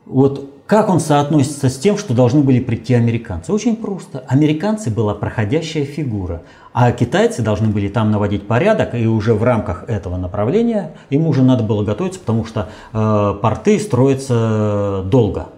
[0.06, 3.52] Вот как он соотносится с тем, что должны были прийти американцы?
[3.52, 4.22] Очень просто.
[4.28, 9.82] Американцы была проходящая фигура, а китайцы должны были там наводить порядок, и уже в рамках
[9.88, 15.48] этого направления им уже надо было готовиться, потому что э, порты строятся долго.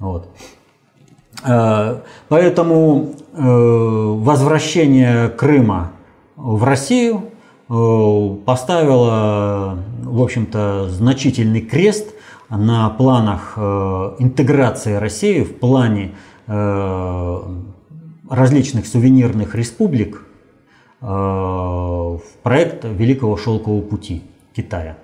[0.00, 0.30] Вот.
[1.44, 5.92] Э, поэтому э, возвращение Крыма
[6.34, 7.26] в Россию
[7.68, 12.15] э, поставило, в общем-то, значительный крест
[12.50, 13.60] на планах э,
[14.18, 16.14] интеграции России в плане
[16.46, 17.42] э,
[18.30, 20.22] различных сувенирных республик
[21.00, 24.22] э, в проект Великого Шелкового пути
[24.54, 24.96] Китая.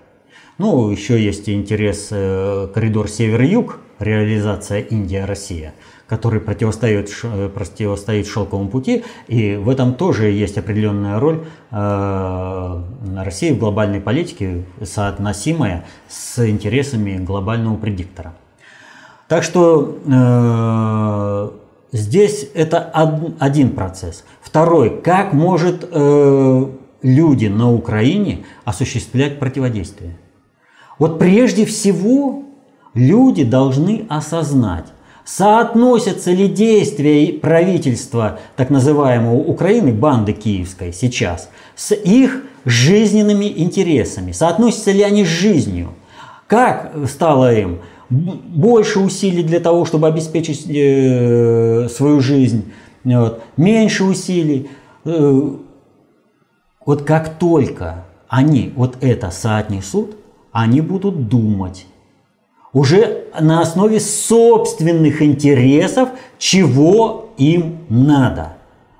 [0.59, 5.74] Ну, еще есть интерес коридор север-юг, реализация Индия-Россия–
[6.12, 7.11] который противостоит,
[7.55, 9.03] противостоит шелковому пути.
[9.29, 12.83] И в этом тоже есть определенная роль э,
[13.16, 18.35] России в глобальной политике, соотносимая с интересами глобального предиктора.
[19.27, 21.51] Так что э,
[21.92, 22.79] здесь это
[23.38, 24.25] один процесс.
[24.42, 26.66] Второй, как может э,
[27.01, 30.18] люди на Украине осуществлять противодействие?
[30.98, 32.42] Вот прежде всего
[32.92, 34.91] люди должны осознать,
[35.25, 44.33] Соотносятся ли действия правительства так называемого Украины, банды киевской сейчас, с их жизненными интересами?
[44.33, 45.91] Соотносятся ли они с жизнью?
[46.49, 47.79] Как стало им
[48.11, 52.73] больше усилий для того, чтобы обеспечить э, свою жизнь,
[53.05, 54.69] вот, меньше усилий.
[55.05, 55.51] Э,
[56.85, 60.17] вот как только они вот это соотнесут,
[60.51, 61.87] они будут думать
[62.73, 68.55] уже на основе собственных интересов, чего им надо.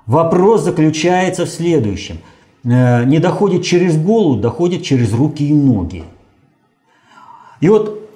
[0.05, 2.17] Вопрос заключается в следующем.
[2.63, 6.03] Э, не доходит через голову, доходит через руки и ноги.
[7.61, 8.09] И вот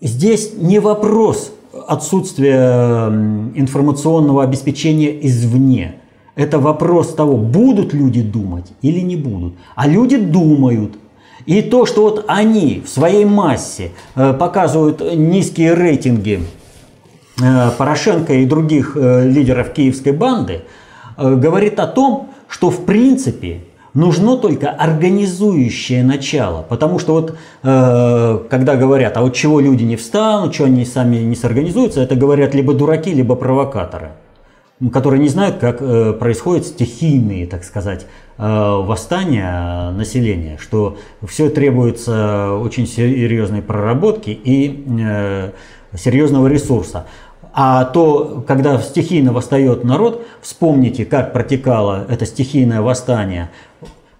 [0.00, 1.52] здесь не вопрос
[1.86, 3.08] отсутствия
[3.54, 5.96] информационного обеспечения извне.
[6.34, 9.54] Это вопрос того, будут люди думать или не будут.
[9.74, 10.96] А люди думают.
[11.46, 16.44] И то, что вот они в своей массе э, показывают низкие рейтинги
[17.40, 20.62] э, Порошенко и других э, лидеров киевской банды,
[21.18, 23.60] говорит о том, что в принципе
[23.92, 26.62] нужно только организующее начало.
[26.62, 31.36] Потому что вот когда говорят, а вот чего люди не встанут, чего они сами не
[31.36, 34.12] сорганизуются, это говорят либо дураки, либо провокаторы
[34.90, 38.06] которые не знают, как э, происходят стихийные, так сказать,
[38.38, 45.50] э, восстания населения, что все требуется очень серьезной проработки и э,
[45.96, 47.06] серьезного ресурса.
[47.54, 53.50] А то, когда стихийно восстает народ, вспомните, как протекало это стихийное восстание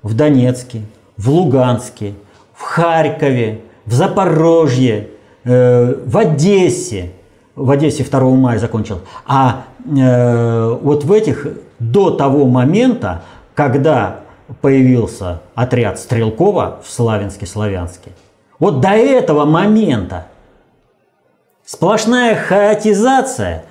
[0.02, 0.82] в Донецке,
[1.16, 2.12] в Луганске,
[2.54, 5.08] в Харькове, в Запорожье,
[5.44, 7.12] в Одессе.
[7.56, 9.00] В Одессе 2 мая закончил.
[9.26, 11.46] А Э, вот в этих,
[11.78, 13.22] до того момента,
[13.54, 14.20] когда
[14.60, 18.10] появился отряд Стрелкова в Славянске-Славянске,
[18.58, 20.26] вот до этого момента
[21.64, 23.64] сплошная хаотизация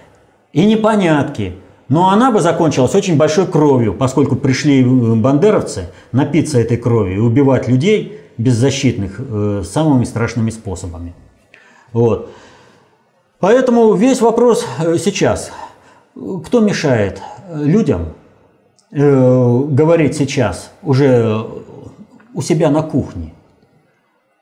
[0.52, 1.56] и непонятки.
[1.88, 7.68] Но она бы закончилась очень большой кровью, поскольку пришли бандеровцы напиться этой кровью и убивать
[7.68, 11.14] людей беззащитных э, самыми страшными способами.
[11.92, 12.30] Вот.
[13.40, 15.52] Поэтому весь вопрос э, сейчас–
[16.16, 17.22] кто мешает
[17.54, 18.14] людям
[18.92, 21.46] э, говорить сейчас уже
[22.34, 23.34] у себя на кухне?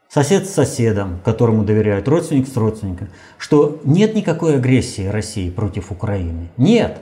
[0.10, 6.50] Сосед с соседом, которому доверяют, родственник с родственником, что нет никакой агрессии России против Украины.
[6.58, 7.00] Нет.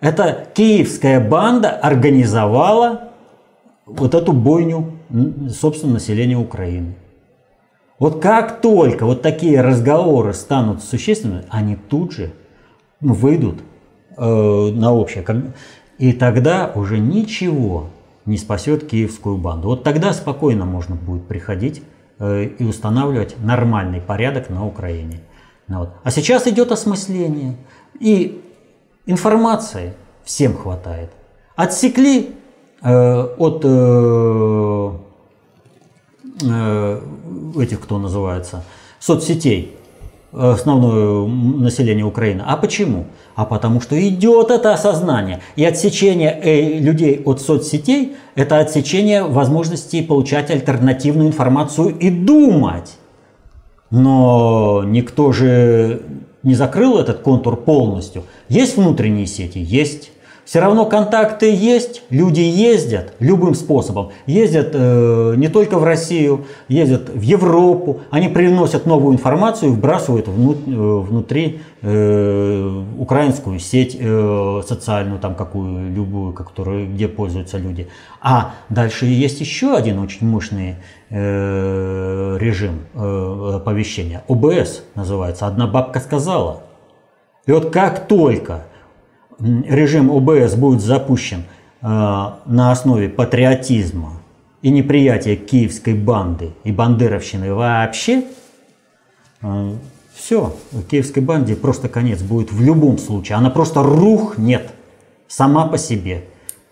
[0.00, 3.10] Это киевская банда организовала
[3.84, 4.92] вот эту бойню,
[5.50, 6.94] собственно, населения Украины.
[7.98, 12.32] Вот как только вот такие разговоры станут существенными, они тут же
[13.00, 13.60] выйдут
[14.16, 15.24] э, на общее.
[15.98, 17.90] И тогда уже ничего
[18.26, 19.68] не спасет киевскую банду.
[19.68, 21.82] Вот тогда спокойно можно будет приходить
[22.18, 25.20] э, и устанавливать нормальный порядок на Украине.
[25.66, 25.90] Ну, вот.
[26.02, 27.56] А сейчас идет осмысление.
[28.00, 28.42] И
[29.06, 31.10] информации всем хватает.
[31.56, 32.30] Отсекли
[32.82, 34.90] э, от э,
[36.42, 37.00] э,
[37.56, 38.62] этих, кто называется,
[38.98, 39.77] соцсетей
[40.32, 42.42] основное население Украины.
[42.46, 43.06] А почему?
[43.34, 45.40] А потому что идет это осознание.
[45.56, 52.96] И отсечение э, людей от соцсетей– это отсечение возможности получать альтернативную информацию и думать.
[53.90, 56.02] Но никто же
[56.42, 58.24] не закрыл этот контур полностью.
[58.48, 59.58] Есть внутренние сети?
[59.58, 60.10] Есть.
[60.48, 64.12] Все равно контакты есть, люди ездят любым способом.
[64.24, 68.00] Ездят э, не только в Россию, ездят в Европу.
[68.08, 75.34] Они приносят новую информацию и вбрасывают внут, э, внутри э, украинскую сеть э, социальную, там
[75.34, 77.88] какую любую, которую, где пользуются люди.
[78.22, 80.76] А дальше есть еще один очень мощный
[81.10, 84.24] э, режим э, оповещения.
[84.28, 85.46] ОБС называется.
[85.46, 86.62] Одна бабка сказала.
[87.44, 88.64] И вот как только
[89.40, 91.44] режим ОБС будет запущен
[91.80, 94.14] э, на основе патриотизма
[94.62, 98.24] и неприятия киевской банды и бандеровщины вообще,
[99.42, 99.72] э,
[100.14, 100.56] все,
[100.90, 103.36] киевской банде просто конец будет в любом случае.
[103.36, 104.70] Она просто рухнет
[105.28, 106.24] сама по себе.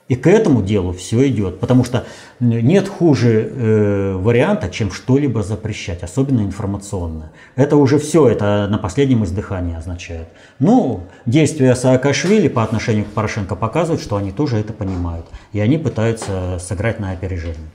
[0.09, 2.05] И к этому делу все идет, потому что
[2.39, 7.33] нет хуже э, варианта, чем что-либо запрещать, особенно информационное.
[7.57, 10.29] Это уже все, это на последнем издыхании означает.
[10.61, 15.77] Ну, действия Саакашвили по отношению к Порошенко показывают, что они тоже это понимают, и они
[15.77, 17.69] пытаются сыграть на опережение.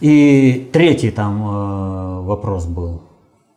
[0.00, 3.02] И третий там э, вопрос был.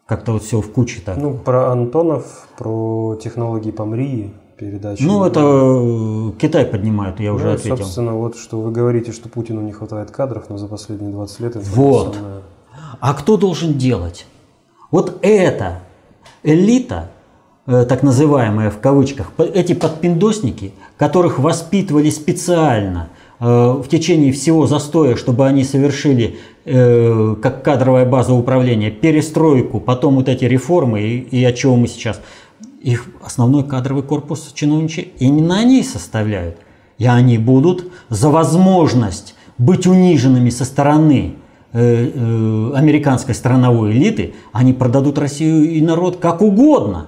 [0.05, 1.18] Как-то вот все в куче так.
[1.18, 5.01] Ну, про Антонов, про технологии Помрии передачи.
[5.01, 7.78] Ну, это э, Китай поднимает, я уже ну, ответил.
[7.78, 11.55] Собственно, вот что вы говорите, что Путину не хватает кадров, но за последние 20 лет...
[11.55, 12.16] Вот.
[12.99, 14.28] А кто должен делать?
[14.91, 15.80] Вот это
[16.43, 17.09] элита,
[17.66, 23.09] э, так называемая в кавычках, эти подпиндосники, которых воспитывали специально
[23.39, 30.30] э, в течение всего застоя, чтобы они совершили как кадровая база управления перестройку, потом вот
[30.30, 32.22] эти реформы и, и от чего мы сейчас.
[32.82, 36.58] Их основной кадровый корпус чиновничий именно они составляют.
[36.98, 41.36] И они будут за возможность быть униженными со стороны
[41.74, 47.08] Э, э, американской страновой элиты, они продадут Россию и народ как угодно.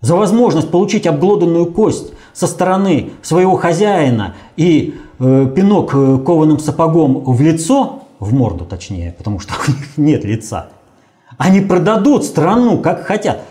[0.00, 7.22] За возможность получить обглоданную кость со стороны своего хозяина и э, пинок э, кованым сапогом
[7.22, 10.70] в лицо, в морду точнее, потому что у них нет лица,
[11.36, 13.42] они продадут страну как хотят.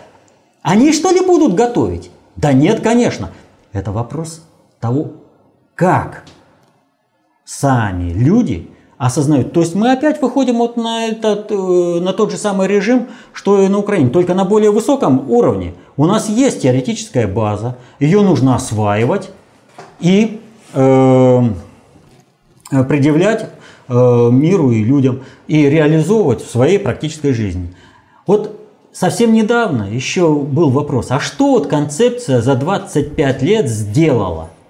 [0.62, 2.10] Они что ли будут готовить?
[2.36, 3.30] Да нет, конечно.
[3.72, 4.42] Это вопрос
[4.80, 5.12] того,
[5.74, 6.24] как
[7.44, 9.54] сами люди осознают.
[9.54, 13.62] То есть мы опять выходим вот на, этот, э, на тот же самый режим, что
[13.62, 15.74] и на Украине, только на более высоком уровне.
[15.96, 19.30] У нас есть теоретическая база, ее нужно осваивать
[20.00, 20.42] и
[20.74, 21.42] э,
[22.70, 23.48] предъявлять
[23.88, 27.74] э, миру и людям, и реализовывать в своей практической жизни.
[28.26, 28.59] Вот
[28.92, 34.48] совсем недавно еще был вопрос, а что вот концепция за 25 лет сделала–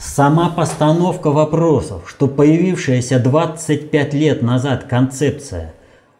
[0.00, 5.74] Сама постановка вопросов, что появившаяся 25 лет назад концепция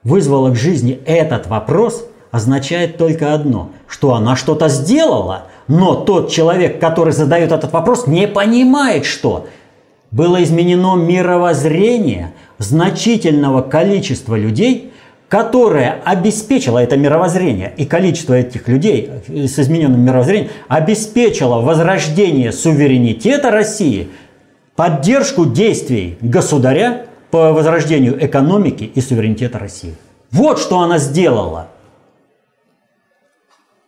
[0.05, 6.79] вызвала к жизни этот вопрос, означает только одно, что она что-то сделала, но тот человек,
[6.79, 9.47] который задает этот вопрос, не понимает, что
[10.11, 14.90] было изменено мировоззрение значительного количества людей–
[15.31, 24.09] которая обеспечила это мировоззрение и количество этих людей с измененным мировоззрением, обеспечило возрождение суверенитета России,
[24.75, 29.95] поддержку действий государя по возрождению экономики и суверенитета России.
[30.33, 31.69] Вот что она сделала.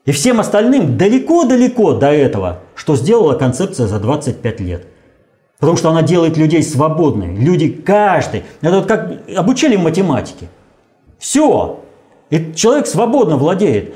[0.05, 4.87] И всем остальным далеко-далеко до этого, что сделала концепция за 25 лет.
[5.59, 7.37] Потому что она делает людей свободными.
[7.37, 8.45] Люди каждый.
[8.61, 10.47] Это вот как обучили математике.
[11.23, 11.85] Все.
[12.31, 13.95] И человек свободно владеет.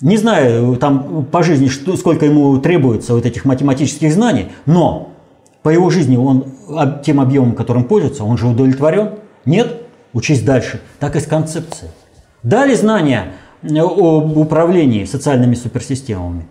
[0.00, 5.10] Не знаю там по жизни, что, сколько ему требуется вот этих математических знаний, но
[5.64, 6.44] по его жизни он
[7.04, 9.10] тем объемом, которым пользуется, он же удовлетворен?
[9.44, 9.82] Нет?
[10.12, 10.80] Учись дальше.
[11.00, 11.90] Так и с концепцией.
[12.44, 13.32] Дали знания
[13.64, 16.46] об управлении социальными суперсистемами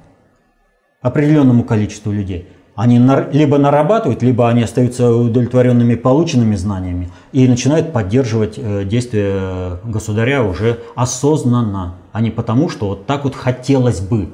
[1.01, 2.99] определенному количеству людей– они
[3.31, 10.79] либо нарабатывают, либо они остаются удовлетворенными полученными знаниями и начинают поддерживать э, действия государя уже
[10.95, 14.29] осознанно, а не потому, что вот так вот хотелось бы.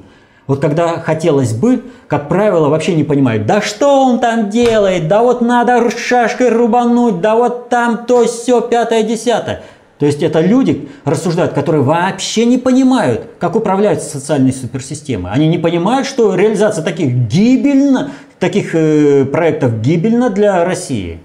[0.46, 5.22] Вот когда хотелось бы, как правило, вообще не понимают, да что он там делает, да
[5.22, 9.62] вот надо шашкой рубануть, да вот там то все пятое, десятое.
[10.00, 15.28] То есть это люди рассуждают, которые вообще не понимают, как управляются социальные суперсистемы.
[15.28, 18.10] Они не понимают, что реализация таких гибельно,
[18.40, 21.20] таких э, проектов гибельно для России.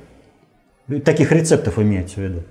[1.03, 2.43] Таких рецептов имеется в виду.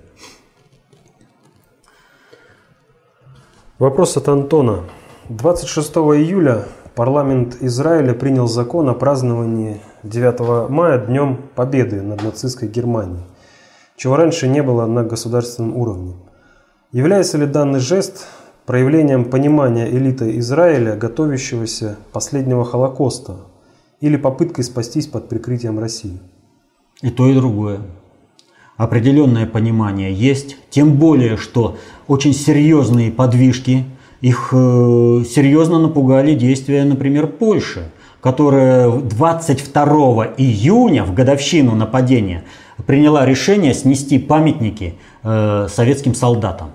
[3.79, 4.83] Вопрос от Антона.
[5.29, 13.23] 26 июля парламент Израиля принял закон о праздновании 9 мая Днем Победы над нацистской Германией,
[13.95, 16.13] чего раньше не было на государственном уровне.
[16.91, 18.27] Является ли данный жест
[18.65, 23.35] проявлением понимания элиты Израиля, готовящегося последнего Холокоста,
[24.05, 26.19] или попыткой спастись под прикрытием России?
[27.01, 27.79] И то, и другое.
[28.77, 31.77] Определенное понимание есть, тем более, что
[32.07, 33.85] очень серьезные подвижки,
[34.21, 37.89] их э, серьезно напугали действия, например, Польши,
[38.21, 42.43] которая 22 июня, в годовщину нападения,
[42.85, 46.71] приняла решение снести памятники э, советским солдатам,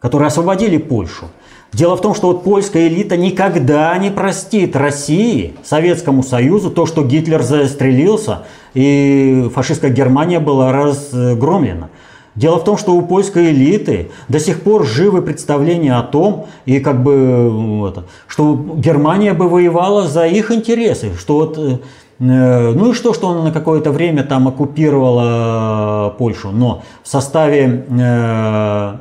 [0.00, 1.26] которые освободили Польшу.
[1.72, 7.02] Дело в том, что вот польская элита никогда не простит России, Советскому Союзу, то, что
[7.02, 8.42] Гитлер застрелился
[8.74, 11.88] и фашистская Германия была разгромлена.
[12.34, 16.78] Дело в том, что у польской элиты до сих пор живы представления о том, и
[16.78, 21.78] как бы, вот, что Германия бы воевала за их интересы, что вот, э,
[22.18, 28.94] ну и что, что она на какое-то время там оккупировала Польшу, но в составе э,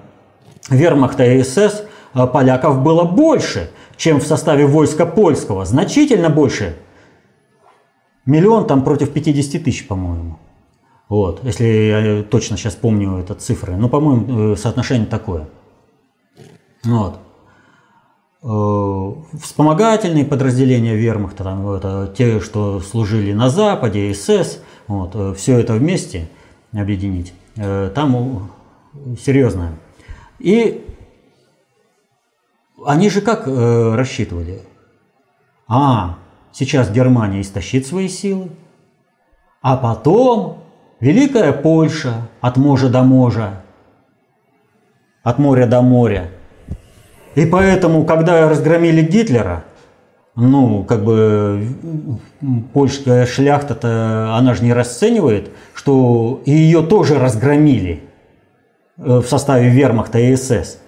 [0.70, 1.84] вермахта и СС
[2.14, 6.78] поляков было больше, чем в составе войска польского, значительно больше.
[8.26, 10.38] Миллион там против 50 тысяч, по-моему.
[11.12, 13.76] Вот, если я точно сейчас помню это цифры.
[13.76, 15.50] Но, по-моему, э, соотношение такое.
[16.86, 17.20] Вот.
[18.44, 25.60] Э, вспомогательные подразделения вермахта, там, это те, что служили на Западе, СС, вот, э, все
[25.60, 26.30] это вместе
[26.72, 28.50] объединить, там
[29.22, 29.74] серьезное.
[30.40, 30.86] И
[32.86, 34.62] они же как э, рассчитывали?
[35.68, 36.18] А,
[36.52, 38.50] сейчас Германия истощит свои силы,
[39.62, 40.64] а потом
[41.00, 43.64] Великая Польша от моря до моря,
[45.24, 46.30] от моря до моря.
[47.36, 49.64] И поэтому, когда разгромили Гитлера,
[50.36, 51.68] ну, как бы
[52.74, 58.04] польская шляхта-то, она же не расценивает, что ее тоже разгромили
[58.98, 60.81] э, в составе вермахта и СС.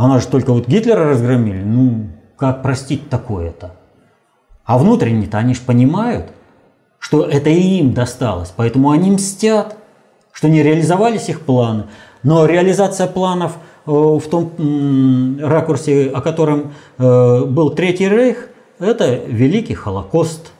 [0.00, 1.62] Она же только вот Гитлера разгромили.
[1.62, 2.06] Ну,
[2.38, 3.72] как простить такое-то?
[4.64, 6.30] А внутренне-то они же понимают,
[6.98, 9.76] что это и им досталось, поэтому они мстят,
[10.32, 11.84] что не реализовались их планы.
[12.22, 18.48] Но реализация планов э, в том ракурсе, о котором э, был Третий Рейх,
[18.78, 20.52] это великий Холокост.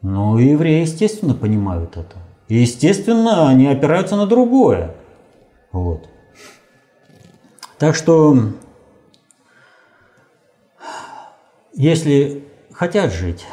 [0.00, 2.16] Ну и евреи, естественно, понимают это.
[2.48, 4.94] И, естественно, они опираются на другое.
[5.70, 6.08] Вот.
[7.78, 8.36] Так что,
[11.72, 13.46] если хотят жить,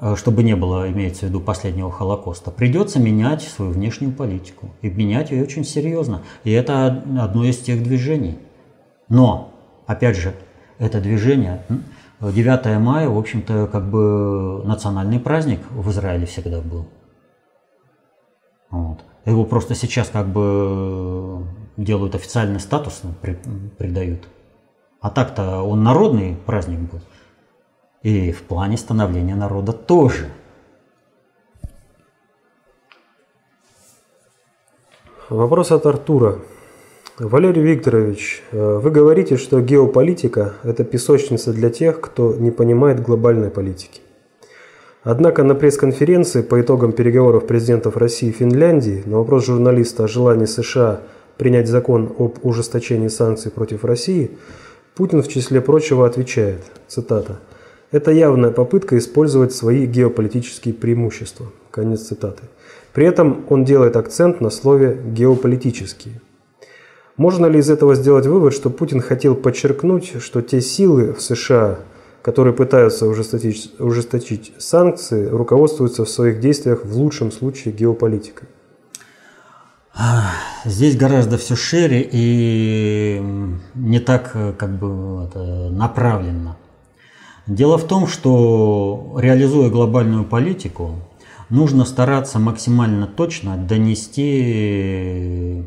[0.00, 4.70] э, чтобы не было, имеется в виду, последнего Холокоста, придется менять свою внешнюю политику.
[4.80, 6.22] И менять ее очень серьезно.
[6.44, 8.38] И это одно из тех движений.
[9.08, 9.52] Но,
[9.86, 10.32] опять же,
[10.78, 11.64] это движение,
[12.20, 16.86] 9 мая, в общем-то, как бы национальный праздник в Израиле всегда был.
[18.70, 19.00] Вот.
[19.24, 21.44] Его просто сейчас как бы
[21.76, 23.10] делают официальный статус, ну,
[23.78, 24.28] придают.
[25.00, 27.00] А так-то он народный праздник был.
[28.02, 30.28] И в плане становления народа тоже.
[35.28, 36.38] Вопрос от Артура.
[37.18, 43.50] Валерий Викторович, э, вы говорите, что геополитика– это песочница для тех, кто не понимает глобальной
[43.50, 44.02] политики.
[45.02, 50.44] Однако на пресс-конференции по итогам переговоров президентов России и Финляндии на вопрос журналиста о желании
[50.44, 51.00] США
[51.36, 54.30] принять закон об ужесточении санкций против России,
[54.94, 57.38] Путин в числе прочего отвечает, цитата,
[57.90, 61.46] «Это явная попытка использовать свои геополитические преимущества».
[61.70, 62.44] Конец цитаты.
[62.92, 66.20] При этом он делает акцент на слове «геополитические».
[67.16, 71.78] Можно ли из этого сделать вывод, что Путин хотел подчеркнуть, что те силы в США–
[72.26, 78.48] которые пытаются ужесточить, ужесточить санкции, руководствуются в своих действиях в лучшем случае геополитикой?
[80.64, 83.22] Здесь гораздо все шире и
[83.74, 86.56] не так как бы это, направленно.
[87.46, 90.96] Дело в том, что реализуя глобальную политику,
[91.48, 95.64] нужно стараться максимально точно донести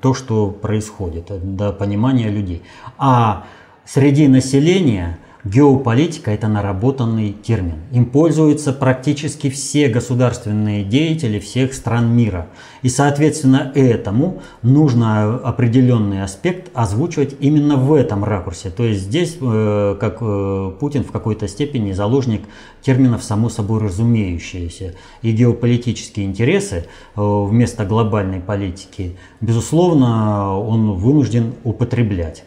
[0.00, 2.62] то, что происходит, до понимания людей.
[2.98, 3.46] А
[3.84, 7.80] среди населения Геополитика– это наработанный термин.
[7.90, 12.46] Им пользуются практически все государственные деятели всех стран мира.
[12.82, 18.70] И, соответственно, этому нужно определенный аспект озвучивать именно в этом ракурсе.
[18.70, 22.42] То есть здесь, э, как э, Путин в какой-то степени заложник
[22.80, 24.94] терминов само собой разумеющиеся.
[25.22, 26.84] И геополитические интересы
[27.16, 32.44] э, вместо глобальной политики, безусловно, он вынужден употреблять.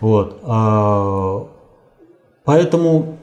[0.00, 0.42] Вот.
[2.46, 3.18] Поэтому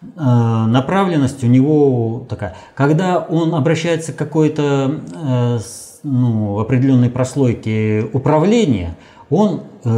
[0.00, 2.56] э, направленность у него такая.
[2.74, 5.58] Когда он обращается к какой-то э,
[6.04, 8.96] ну, определенной прослойке управления,
[9.28, 9.88] он э,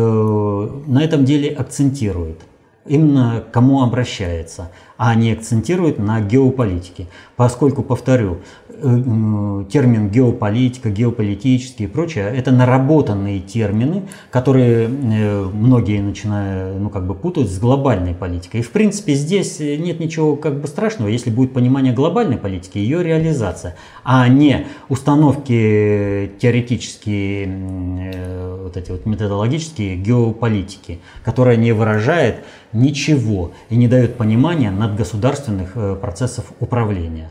[0.87, 2.41] на этом деле акцентирует
[2.87, 7.09] именно кому обращается, а не акцентирует на геополитике.
[7.36, 8.38] Поскольку, повторю,
[8.76, 17.07] Э, термин геополитика, геополитические и прочее, это наработанные термины, которые э, многие начинают, ну, как
[17.07, 18.61] бы путают с глобальной политикой.
[18.61, 23.03] И, в принципе, здесь нет ничего как бы страшного, если будет понимание глобальной политики, ее
[23.05, 33.53] реализация, а не установки теоретические, э, вот эти вот методологические геополитики, которая не выражает ничего
[33.70, 37.30] и не дает понимания надгосударственных процессов управления.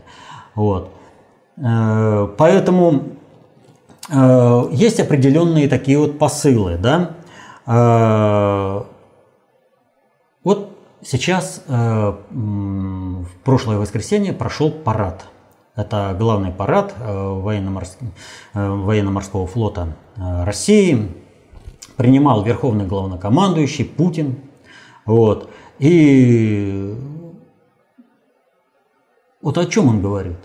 [0.54, 0.92] Вот.
[1.56, 3.04] Э, поэтому
[4.10, 7.12] э, есть определенные такие вот посылы, да.
[7.66, 8.82] Э,
[10.42, 12.18] вот сейчас в
[13.44, 15.24] прошлое воскресенье прошел парад.
[15.74, 21.08] Это главный парад военно-морского флота России.
[21.96, 24.36] Принимал верховный главнокомандующий Путин.
[25.06, 25.48] Вот.
[25.78, 26.94] И
[29.44, 30.38] вот о чем он говорит?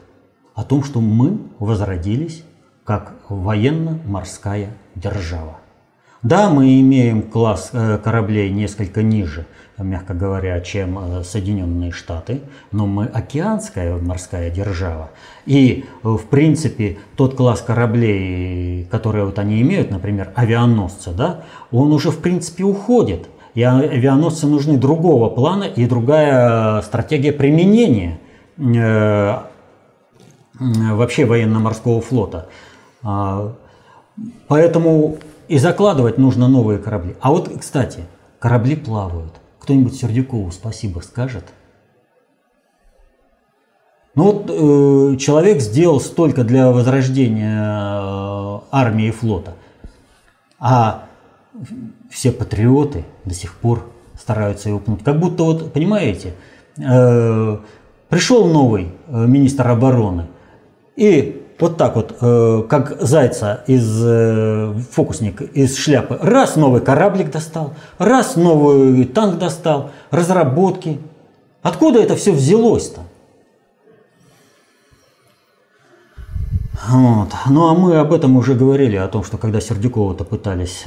[0.60, 2.44] о том, что мы возродились
[2.84, 5.58] как военно-морская держава.
[6.22, 9.46] Да, мы имеем класс э, кораблей несколько ниже,
[9.78, 12.42] мягко говоря, чем э, Соединенные Штаты,
[12.74, 15.12] но мы океанская морская держава.
[15.46, 21.94] И, э, в принципе, тот класс кораблей, которые вот они имеют, например, авианосцы, да, он
[21.94, 23.30] уже, в принципе, уходит.
[23.54, 28.20] И авианосцы нужны другого плана и другая стратегия применения
[30.60, 32.50] вообще военно-морского флота.
[33.02, 33.56] А,
[34.48, 37.16] поэтому и закладывать нужно новые корабли.
[37.22, 38.06] А вот, кстати,
[38.40, 39.34] корабли плавают.
[39.60, 41.46] Кто-нибудь Сердюкову спасибо скажет?
[44.16, 49.54] Ну вот э, человек сделал столько для возрождения э, армии и флота,
[50.60, 51.06] а
[52.10, 53.90] все патриоты до сих пор
[54.20, 55.04] стараются его пнуть.
[55.04, 56.34] Как будто вот, понимаете,
[56.78, 57.58] э,
[58.10, 60.28] пришел новый э, министр обороны
[60.96, 67.32] и вот так вот, э, как зайца из э, фокусника, из шляпы, раз новый кораблик
[67.32, 71.00] достал, раз новый танк достал, разработки.
[71.62, 73.02] Откуда это все взялось-то?
[76.88, 77.30] Вот.
[77.50, 80.86] Ну а мы об этом уже говорили, о том, что когда Сердюкова-то пытались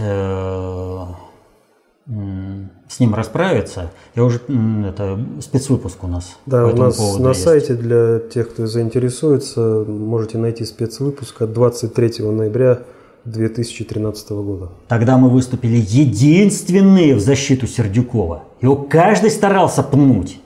[2.92, 4.40] с ним расправиться, я уже
[4.86, 6.36] это спецвыпуск у нас.
[6.46, 7.42] Да, у нас на есть.
[7.42, 12.80] сайте для тех, кто заинтересуется, можете найти спецвыпуск от 23 ноября
[13.24, 14.70] 2013 года.
[14.88, 18.44] Тогда мы выступили единственные в защиту Сердюкова.
[18.60, 20.40] Его каждый старался пнуть.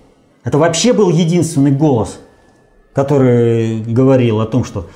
[0.45, 2.21] Это вообще был единственный голос,
[2.93, 4.87] который говорил о том, что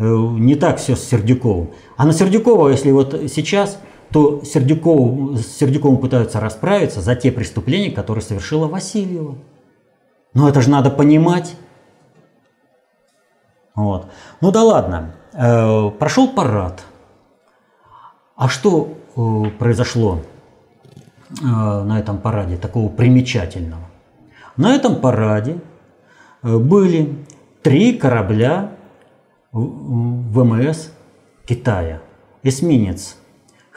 [0.00, 0.04] Э,
[0.38, 1.72] не так все с Сердюковым.
[1.98, 3.78] А на Сердюкова, если вот сейчас,
[4.12, 9.36] то Сердюкову, с Сердюковым пытаются расправиться за те преступления, которые совершила Васильева.
[10.34, 11.56] Но это же надо понимать.
[13.74, 14.06] Вот.
[14.40, 15.14] Ну да ладно.
[15.32, 16.84] Э, прошел парад.
[18.36, 20.20] А что э, произошло
[21.30, 23.84] э, на этом параде такого примечательного?
[24.56, 25.60] На этом параде
[26.42, 27.24] были
[27.62, 28.72] три корабля
[29.52, 30.90] ВМС
[31.46, 32.00] Китая.
[32.42, 33.16] Эсминец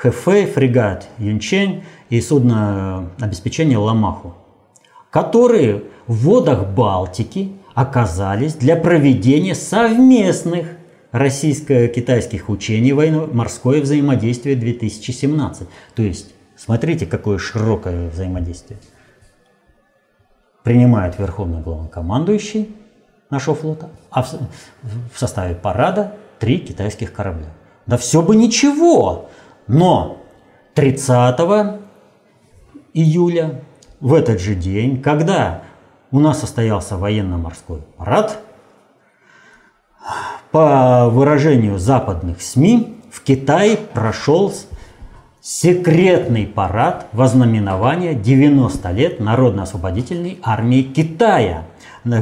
[0.03, 4.35] Хэфэй, фрегат Юнчень и судно обеспечения Ламаху,
[5.09, 10.67] которые в водах Балтики оказались для проведения совместных
[11.11, 15.69] российско-китайских учений военно-морское взаимодействие 2017.
[15.95, 18.79] То есть, смотрите, какое широкое взаимодействие.
[20.63, 22.75] Принимает верховный главнокомандующий,
[23.29, 24.33] нашего флота, а в,
[25.13, 27.47] в составе парада три китайских корабля.
[27.85, 29.29] Да все бы ничего,
[29.68, 30.18] но
[30.76, 31.39] 30
[32.93, 33.61] июля,
[33.99, 35.61] в этот же день, когда
[36.11, 38.39] у нас состоялся военно-морской парад,
[40.51, 44.53] по выражению западных СМИ, в Китае прошел
[45.41, 51.66] секретный парад вознаменования 90 лет Народно-освободительной армии Китая–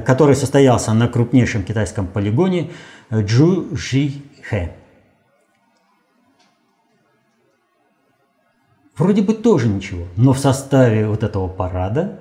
[0.06, 2.72] который состоялся на крупнейшем китайском полигоне
[3.12, 4.76] Джужихэ.
[8.98, 12.20] Вроде бы тоже ничего, но в составе вот этого парада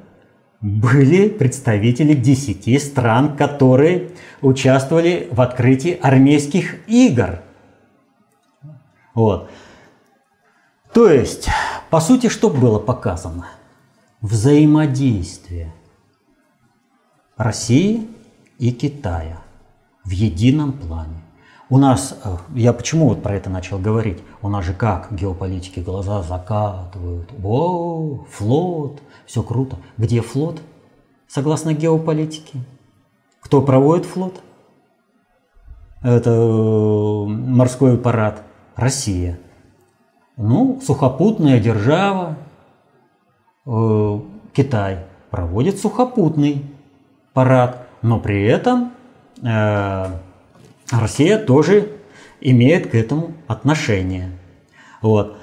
[0.60, 4.10] были представители 10 стран, которые
[4.40, 7.40] участвовали в открытии армейских игр.
[9.14, 9.50] Вот.
[10.92, 11.48] То есть,
[11.88, 13.48] по сути, что было показано?
[14.20, 15.72] Взаимодействие–
[17.36, 18.06] России
[18.58, 19.38] и Китая
[20.04, 21.22] в едином плане.
[21.70, 25.78] У нас, э, я почему вот про это начал говорить, у нас же как геополитики
[25.78, 29.76] глаза закатывают, о, флот, все круто.
[29.96, 30.60] Где флот?
[31.28, 32.58] Согласно геополитике.
[33.40, 34.42] Кто проводит флот?
[36.02, 38.42] Это э, морской аппарат.
[38.74, 39.38] Россия.
[40.36, 42.36] Ну, сухопутная держава,
[43.66, 44.20] э,
[44.54, 46.64] Китай проводит сухопутный
[47.32, 48.92] парад, но при этом
[49.42, 50.06] э,
[50.90, 51.88] Россия тоже
[52.40, 54.30] имеет к этому отношение.
[55.02, 55.36] Вот.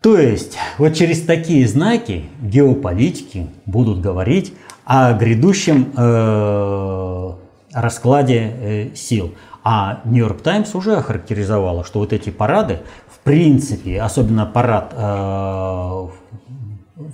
[0.00, 4.54] То есть вот через такие знаки геополитики будут говорить
[4.84, 7.32] о грядущем э,
[7.72, 9.34] раскладе э, сил.
[9.64, 12.78] А Нью-Йорк Таймс уже охарактеризовала, что вот эти парады,
[13.10, 16.12] в принципе, особенно парад э, в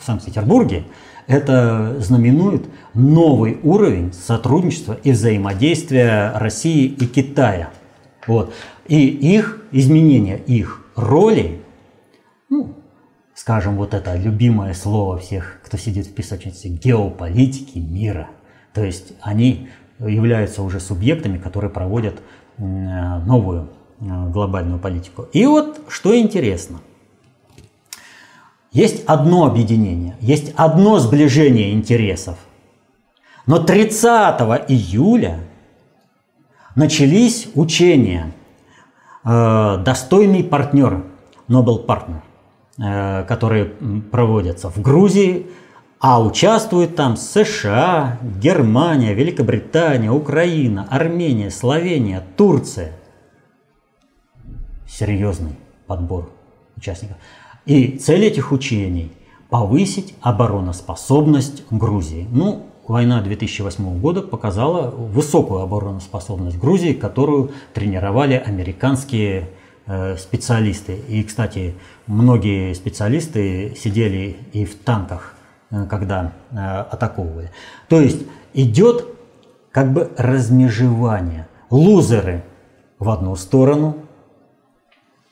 [0.05, 0.85] Санкт-Петербурге,
[1.27, 7.71] это знаменует новый уровень сотрудничества и взаимодействия России и Китая.
[8.27, 8.53] Вот.
[8.87, 11.61] И их изменение, их роли,
[12.49, 12.75] ну,
[13.35, 18.29] скажем, вот это любимое слово всех, кто сидит в песочнице, геополитики мира.
[18.75, 19.69] То есть они
[19.99, 22.21] являются уже субъектами, которые проводят
[22.59, 23.71] новую
[24.01, 25.27] э, глобальную политику.
[25.33, 26.81] И вот что интересно–
[28.75, 32.37] есть одно объединение, есть одно сближение интересов.
[33.47, 34.03] Но 30
[34.69, 35.41] июля
[36.77, 38.33] начались учения
[39.25, 41.05] э, «Достойный партнер»
[41.49, 42.21] Nobel Partner.
[43.29, 43.67] которые
[44.11, 45.47] проводятся в Грузии,
[46.01, 52.93] а участвуют там США, Германия, Великобритания, Украина, Армения, Словения, Турция.
[54.89, 55.57] Серьезный
[55.87, 56.31] подбор
[56.77, 57.17] участников.
[57.67, 59.11] И цель этих учений–
[59.49, 62.27] повысить обороноспособность Грузии.
[62.31, 69.49] Ну, война 2008 года показала высокую обороноспособность Грузии, которую тренировали американские
[69.87, 70.99] э, специалисты.
[71.09, 71.75] И, кстати,
[72.07, 75.35] многие специалисты сидели и в танках,
[75.71, 77.51] э, когда э, атаковывали.
[77.89, 79.07] То есть идет
[79.71, 81.49] как бы размежевание.
[81.71, 82.45] Лузеры
[82.99, 84.04] в одну сторону,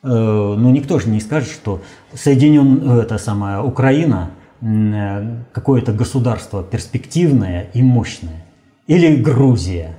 [0.03, 1.81] ну никто же не скажет, что
[2.13, 4.31] Соединен, это самая Украина–
[4.63, 8.45] Э, какое-то государство перспективное и мощное.
[8.87, 9.97] Или Грузия.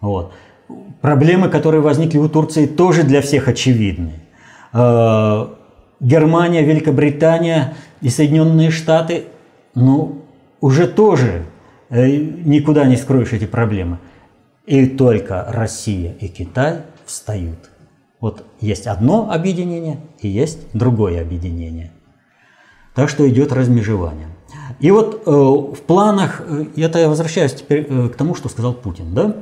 [0.00, 0.32] Вот.
[1.00, 4.14] Проблемы, которые возникли у Турции, тоже для всех очевидны.
[4.72, 5.46] Э,
[6.00, 9.26] Германия, Великобритания и Соединенные Штаты,
[9.76, 10.22] ну,
[10.60, 11.44] уже тоже
[11.90, 13.98] э, никуда не скроешь эти проблемы.
[14.66, 17.69] И только Россия и Китай встают.
[18.20, 21.92] Вот есть одно объединение и есть другое объединение–
[22.94, 24.28] так что идет размежевание.
[24.78, 28.74] И вот э, в планах, э, это я возвращаюсь теперь э, к тому, что сказал
[28.74, 29.36] Путин, да?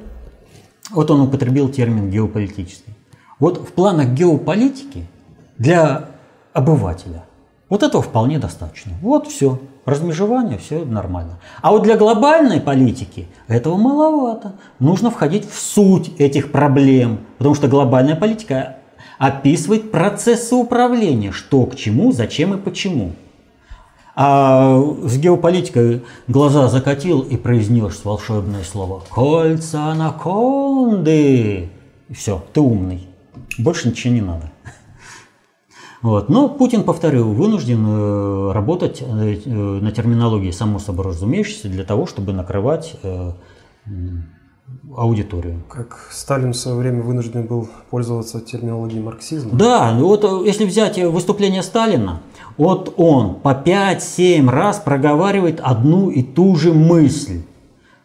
[0.91, 2.95] Вот он употребил термин геополитический.
[3.39, 5.07] Вот в планах геополитики
[5.57, 6.11] для
[6.53, 7.25] обывателя
[7.69, 8.93] вот этого вполне достаточно.
[9.03, 11.39] Вот все, размежевание, все нормально.
[11.63, 14.53] А вот для глобальной политики этого маловато.
[14.79, 18.77] Нужно входить в суть этих проблем, потому что глобальная политика
[19.19, 23.13] описывает процессы управления, что к чему, зачем и почему.
[24.15, 31.69] А с геополитикой глаза закатил и произнес волшебное слово «Кольца анаконды».
[32.09, 33.07] И все, ты умный.
[33.59, 34.51] Больше ничего не надо.
[36.03, 36.29] Вот.
[36.29, 39.07] Но Путин, повторю, вынужден э, работать э,
[39.47, 43.33] на терминологии само собой разумеющейся для того, чтобы накрывать э,
[44.97, 45.63] аудиторию.
[45.69, 49.59] Как Сталин в свое время вынужден был пользоваться терминологией марксизма?
[49.59, 52.21] Да, ну вот если взять выступление Сталина,
[52.57, 57.43] вот он по 5-7 раз проговаривает одну и ту же мысль.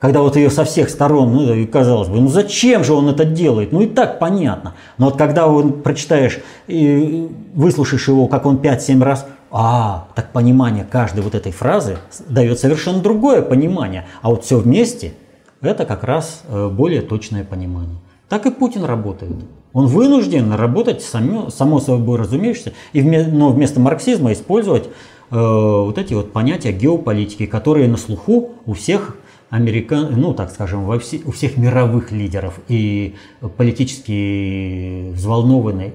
[0.04, 3.72] Когда вот ее со всех сторон, ну, казалось бы, ну зачем же он это делает?
[3.72, 4.74] Ну и так понятно.
[4.98, 10.84] Но вот когда он прочитаешь и выслушаешь его, как он 5-7 раз, а, так понимание
[10.84, 14.06] каждой вот этой фразы дает совершенно другое понимание.
[14.22, 15.14] А вот все вместе,
[15.62, 17.96] это как раз э, более точное понимание.
[18.28, 19.32] Так и Путин работает.
[19.72, 24.90] Он вынужден работать само, само собой разумеющееся, и вместо, но вместо марксизма использовать э,
[25.32, 29.16] вот эти вот понятия геополитики, которые на слуху у всех
[29.54, 33.16] американ, ну так скажем, во все, у всех мировых лидеров и
[33.58, 35.94] политически взволнованной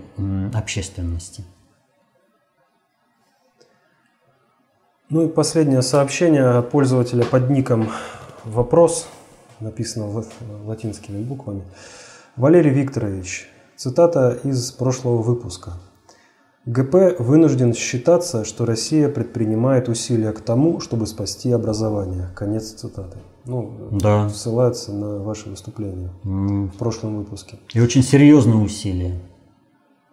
[0.55, 1.43] общественности.
[5.11, 7.89] Ну и последнее сообщение от пользователя под ником
[8.45, 9.09] «Вопрос»,
[9.59, 10.25] написано
[10.65, 11.65] латинскими буквами.
[12.37, 15.75] Валерий Викторович, Цитата из прошлого выпуска.
[16.67, 22.29] ГП вынужден считаться, что Россия предпринимает усилия к тому, чтобы спасти образование.
[22.35, 23.19] Конец цитаты.
[23.49, 24.29] Ну, да.
[24.29, 26.69] ссылается на ваше выступление mm.
[26.69, 27.59] в прошлом выпуске.
[27.73, 29.19] И очень серьезные усилия.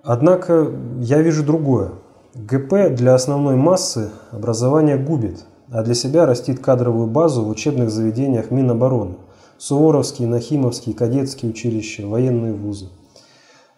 [0.04, 0.72] Однако
[1.02, 1.92] я вижу другое.
[2.34, 8.52] ГП для основной массы образование губит, а для себя растит кадровую базу в учебных заведениях
[8.52, 9.16] Минобороны.
[9.58, 12.88] Суворовские, Нахимовские, кадетские училища, военные вузы.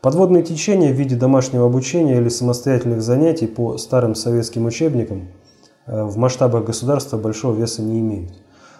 [0.02, 5.30] Подводные течения в виде домашнего обучения или самостоятельных занятий по старым советским учебникам
[5.88, 8.34] э, в масштабах государства большого веса не имеют.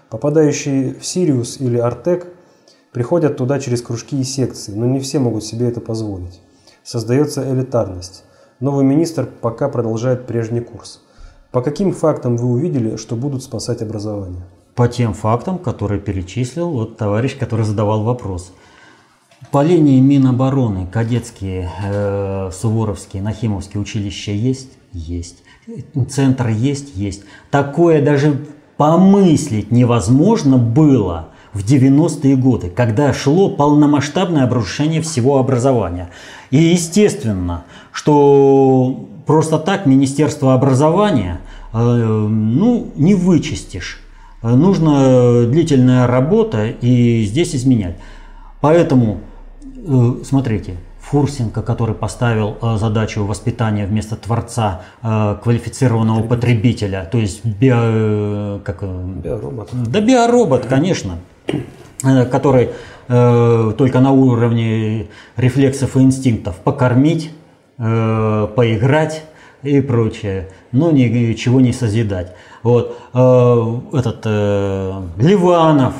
[0.10, 2.28] Попадающие в Сириус или Артек
[2.92, 6.42] приходят туда через кружки и секции, но не все могут себе это позволить.
[6.84, 8.24] Создается элитарность.
[8.60, 11.02] Новый министр пока продолжает прежний курс.
[11.52, 14.44] По каким фактам вы увидели, что будут спасать образование?
[14.76, 18.54] По тем фактам, которые перечислил вот товарищ, который задавал вопрос–
[19.52, 24.72] по линии Минобороны кадетские, э, Суворовские, Нахимовские училища есть?
[24.92, 25.44] Есть.
[26.10, 26.96] Центр есть?
[26.96, 27.24] Есть.
[27.52, 28.46] Такое даже
[28.78, 36.10] помыслить невозможно было в 90-е годы, когда шло полномасштабное обрушение всего образования.
[36.52, 41.42] И естественно, что просто так Министерство образования
[41.74, 44.02] э, ну, не вычистишь.
[44.44, 47.98] Нужна длительная работа и здесь изменять.
[48.62, 49.20] Поэтому
[49.88, 50.76] Э, смотрите,
[51.10, 58.84] Фурсенко, который поставил э, задачу воспитания вместо творца э, квалифицированного потребителя, то есть био, как,
[58.84, 59.70] биоробот.
[59.74, 61.20] Да, биоробот, конечно,
[62.32, 62.70] который
[63.08, 67.32] только на уровне рефлексов и инстинктов покормить,
[67.78, 69.24] поиграть,
[69.64, 72.34] и прочее, но ничего не созидать.
[72.64, 72.98] Вот.
[73.14, 75.94] Э, этот э, Ливанов,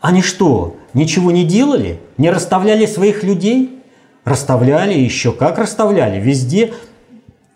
[0.00, 2.00] они что, ничего не делали?
[2.18, 3.73] Не расставляли своих людей?
[4.24, 6.74] Расставляли еще, как расставляли, везде.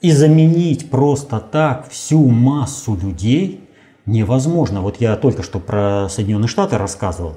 [0.00, 3.68] И заменить просто так всю массу людей
[4.06, 4.80] невозможно.
[4.80, 7.36] Вот я только что про Соединенные Штаты рассказывал.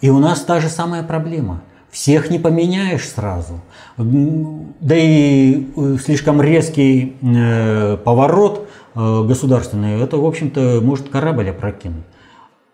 [0.00, 1.62] И у нас та же самая проблема.
[1.90, 3.60] Всех не поменяешь сразу.
[3.96, 12.04] Да и э, слишком резкий э, поворот э, государственный, это, в общем-то, может корабль опрокинуть.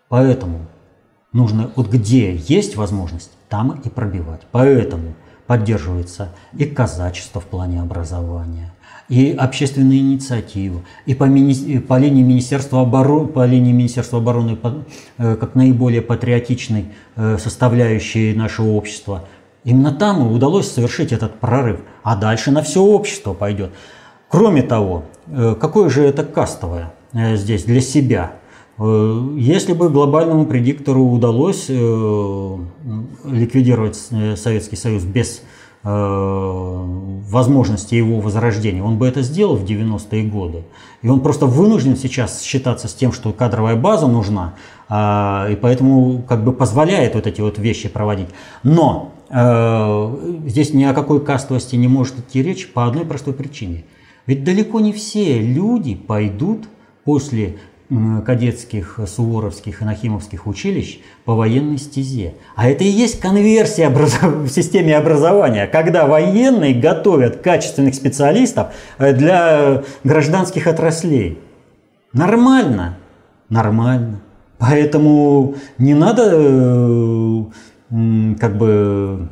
[0.09, 0.67] Поэтому
[1.33, 4.41] нужно, вот где есть возможность, там и пробивать.
[4.51, 5.15] Поэтому
[5.47, 8.73] поддерживается и казачество в плане образования,
[9.09, 14.57] и общественные инициативы, и по, мини, по линии Министерства обороны, по линии Министерства обороны
[15.17, 19.25] э, как наиболее патриотичной э, составляющей нашего общества.
[19.65, 23.71] Именно там и удалось совершить этот прорыв, а дальше на все общество пойдет.
[24.29, 28.31] Кроме того, э, какое же это кастовое здесь для себя?
[28.79, 33.99] Если бы глобальному предиктору удалось ликвидировать
[34.35, 35.43] Советский Союз без
[35.85, 36.85] Э,
[37.27, 40.63] возможности его возрождения, он бы это сделал в 90-е годы.
[41.01, 44.53] И он просто вынужден сейчас считаться с тем, что кадровая база нужна,
[44.87, 48.29] а, и поэтому как бы позволяет вот эти вот вещи проводить.
[48.63, 53.83] Но э, здесь ни о какой кастовости не может идти речь по одной простой причине.
[54.25, 56.63] Ведь далеко не все люди пойдут
[57.03, 57.57] после
[58.25, 62.35] кадетских, суворовских и нахимовских училищ по военной стезе.
[62.55, 68.67] А это и есть конверсия в системе образования, когда военные готовят качественных специалистов
[68.97, 71.39] э, для гражданских отраслей.
[72.13, 72.97] Нормально,
[73.49, 74.21] нормально.
[74.57, 77.43] Поэтому не надо э,
[78.39, 79.29] как бы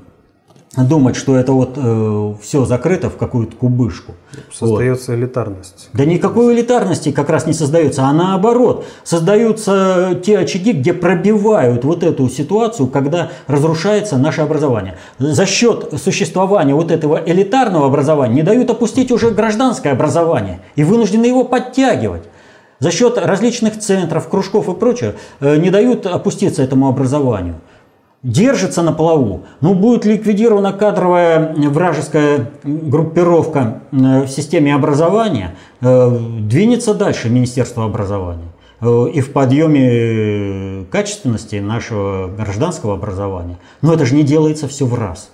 [0.78, 4.14] думать, что это вот э, все закрыто в какую-то кубышку.
[4.54, 5.18] Создается вот.
[5.18, 5.90] элитарность.
[5.94, 8.86] Да никакой элитарности как раз не создается, а наоборот.
[9.04, 14.98] Создаются те очаги, где пробивают вот эту ситуацию, когда разрушается наше образование.
[15.20, 21.26] За счет существования вот этого элитарного образования не дают опустить уже гражданское образование и вынуждены
[21.26, 22.24] его подтягивать.
[22.80, 27.56] За счет различных центров, кружков и прочего э, не дают опуститься этому образованию
[28.24, 36.94] держится на плаву, но будет ликвидирована кадровая вражеская группировка э, в системе образования, э, двинется
[36.94, 38.50] дальше Министерство образования
[38.80, 43.58] э, и в подъеме качественности нашего гражданского образования.
[43.82, 45.32] Но это же не делается все в раз.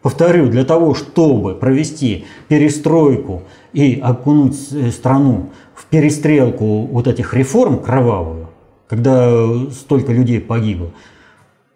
[0.00, 4.56] Повторю, для того, чтобы провести перестройку и окунуть
[4.92, 8.48] страну в перестрелку вот этих реформ кровавую,
[8.86, 9.30] когда
[9.70, 10.90] столько людей погибло,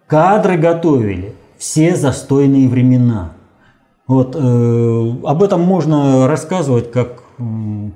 [0.09, 3.33] Кадры готовили все застойные времена.
[4.07, 7.25] Вот, э, об этом можно рассказывать, как,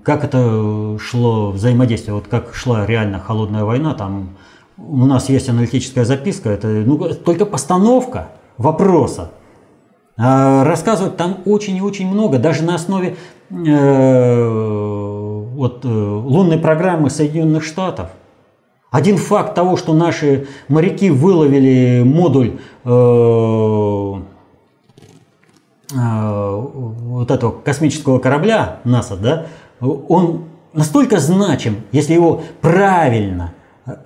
[0.05, 3.95] как это шло взаимодействие, вот как шла реально холодная война.
[3.95, 4.37] Там
[4.77, 9.31] у нас есть аналитическая записка, это ну, только постановка вопроса.
[10.19, 13.17] А рассказывать там очень и очень много, даже на основе
[13.49, 14.45] э,
[15.55, 18.11] вот, э, лунной программы Соединенных Штатов–
[18.93, 24.21] один факт того, что наши моряки выловили модуль э,
[25.95, 29.47] э, вот этого космического корабля НАСА, да,
[29.81, 33.55] он настолько значим, если его правильно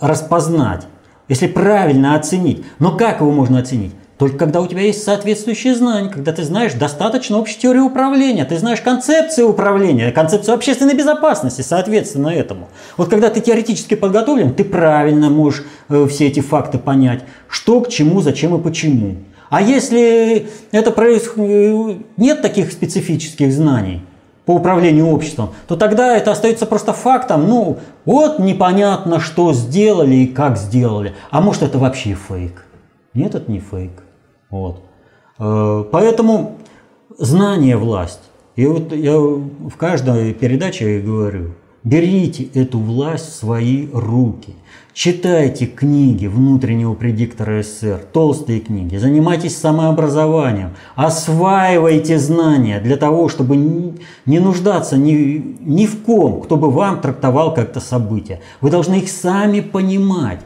[0.01, 0.87] распознать,
[1.28, 2.64] если правильно оценить.
[2.78, 3.93] Но как его можно оценить?
[4.19, 8.57] Только когда у тебя есть соответствующие знания, когда ты знаешь достаточно общей теории управления, ты
[8.57, 12.69] знаешь концепцию управления, концепцию общественной безопасности, соответственно этому.
[12.97, 17.91] Вот когда ты теоретически подготовлен, ты правильно можешь э, все эти факты понять, что к
[17.91, 19.17] чему, зачем и почему.
[19.51, 24.03] А если это происходит, нет таких специфических знаний
[24.47, 30.27] по управлению обществом, то тогда это остается просто фактом, ну вот непонятно, что сделали и
[30.27, 32.64] как сделали, а может это вообще фейк.
[33.12, 34.05] Нет, это не фейк.
[34.51, 34.82] Вот.
[35.38, 36.59] Э, поэтому
[37.18, 38.20] знание– власть.
[38.57, 41.53] И вот я в каждой передаче говорю,
[41.84, 44.55] берите эту власть в свои руки.
[44.94, 54.38] Читайте книги внутреннего предиктора СССР, толстые книги, занимайтесь самообразованием, осваивайте знания для того, чтобы не
[54.38, 58.40] нуждаться ни, ни в ком, кто бы вам трактовал как-то события.
[58.62, 60.40] Вы должны их сами понимать.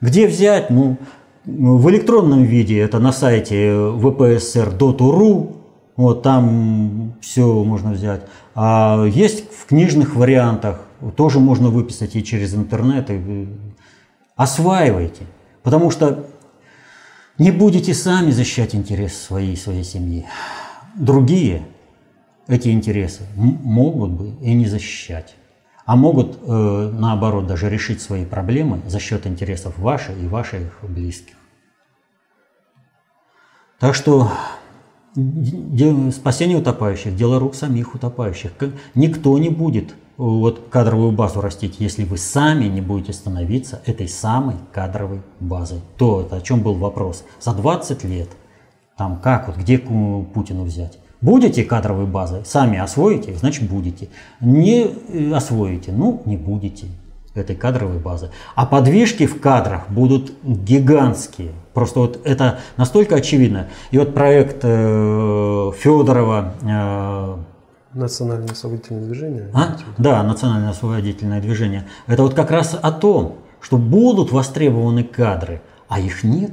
[0.00, 0.70] Где взять?
[0.70, 0.96] Ну,
[1.44, 5.56] в электронном виде это на сайте vpsr.ru,
[5.96, 8.22] вот там все можно взять.
[8.54, 10.80] А есть в книжных вариантах,
[11.16, 13.10] тоже можно выписать и через интернет.
[13.10, 13.48] И...
[14.36, 15.24] Осваивайте,
[15.62, 16.26] потому что
[17.38, 20.26] не будете сами защищать интересы своей, своей семьи.
[20.94, 21.62] Другие
[22.46, 25.36] эти интересы могут бы и не защищать,
[25.90, 31.34] а могут, э, наоборот, даже решить свои проблемы за счет интересов ваших и ваших близких.
[33.80, 34.30] Так что
[36.12, 38.52] спасение утопающих– дело рук самих утопающих.
[38.94, 44.54] Никто не будет вот кадровую базу растить, если вы сами не будете становиться этой самой
[44.70, 45.80] кадровой базой.
[45.96, 47.24] То, о чем был вопрос.
[47.40, 48.28] За 20 лет,
[48.96, 51.00] там как, вот где Путину взять?
[51.20, 54.08] Будете кадровой базой, сами освоите, значит будете.
[54.40, 56.86] Не э, освоите, ну не будете
[57.34, 58.30] этой кадровой базы.
[58.54, 61.52] А подвижки в кадрах будут гигантские.
[61.74, 63.68] Просто вот это настолько очевидно.
[63.90, 67.36] И вот проект э, Федорова э,
[67.92, 69.50] Национальное освободительное движение?
[69.52, 69.76] А?
[69.98, 71.88] Да, национальное освободительное движение.
[72.06, 76.52] Это вот как раз о том, что будут востребованы кадры, а их нет.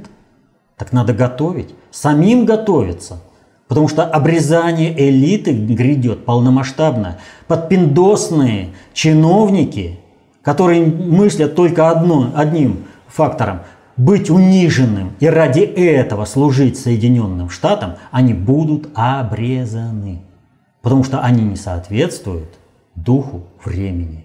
[0.76, 3.20] Так надо готовить, самим готовиться.
[3.68, 7.18] Потому что обрезание элиты грядет полномасштабно.
[7.46, 10.00] Подпиндосные чиновники,
[10.42, 13.60] которые мыслят только одно, одним фактором–
[13.96, 20.20] быть униженным и ради этого служить Соединенным Штатам, они будут обрезаны
[20.82, 22.58] потому что они не соответствуют
[22.94, 24.24] духу времени,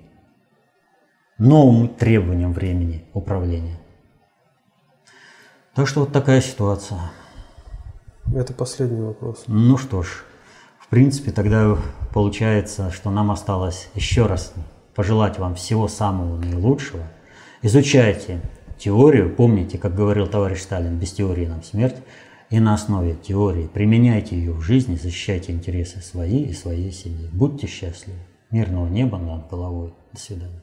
[1.37, 3.77] новым требованиям времени управления.
[5.75, 6.99] Так что вот такая ситуация.
[8.32, 9.43] Это последний вопрос.
[9.47, 10.24] Ну что ж,
[10.80, 11.78] в принципе, тогда
[12.13, 14.53] получается, что нам осталось еще раз
[14.95, 17.03] пожелать вам всего самого наилучшего.
[17.61, 18.41] Изучайте
[18.78, 21.97] теорию, помните, как говорил товарищ Сталин, без теории нам смерть
[22.49, 27.30] и на основе теории применяйте ее в жизни, защищайте интересы свои и своей семьи.
[27.32, 28.19] Будьте счастливы.
[28.51, 29.93] Мирного неба над головой.
[30.11, 30.62] До свидания.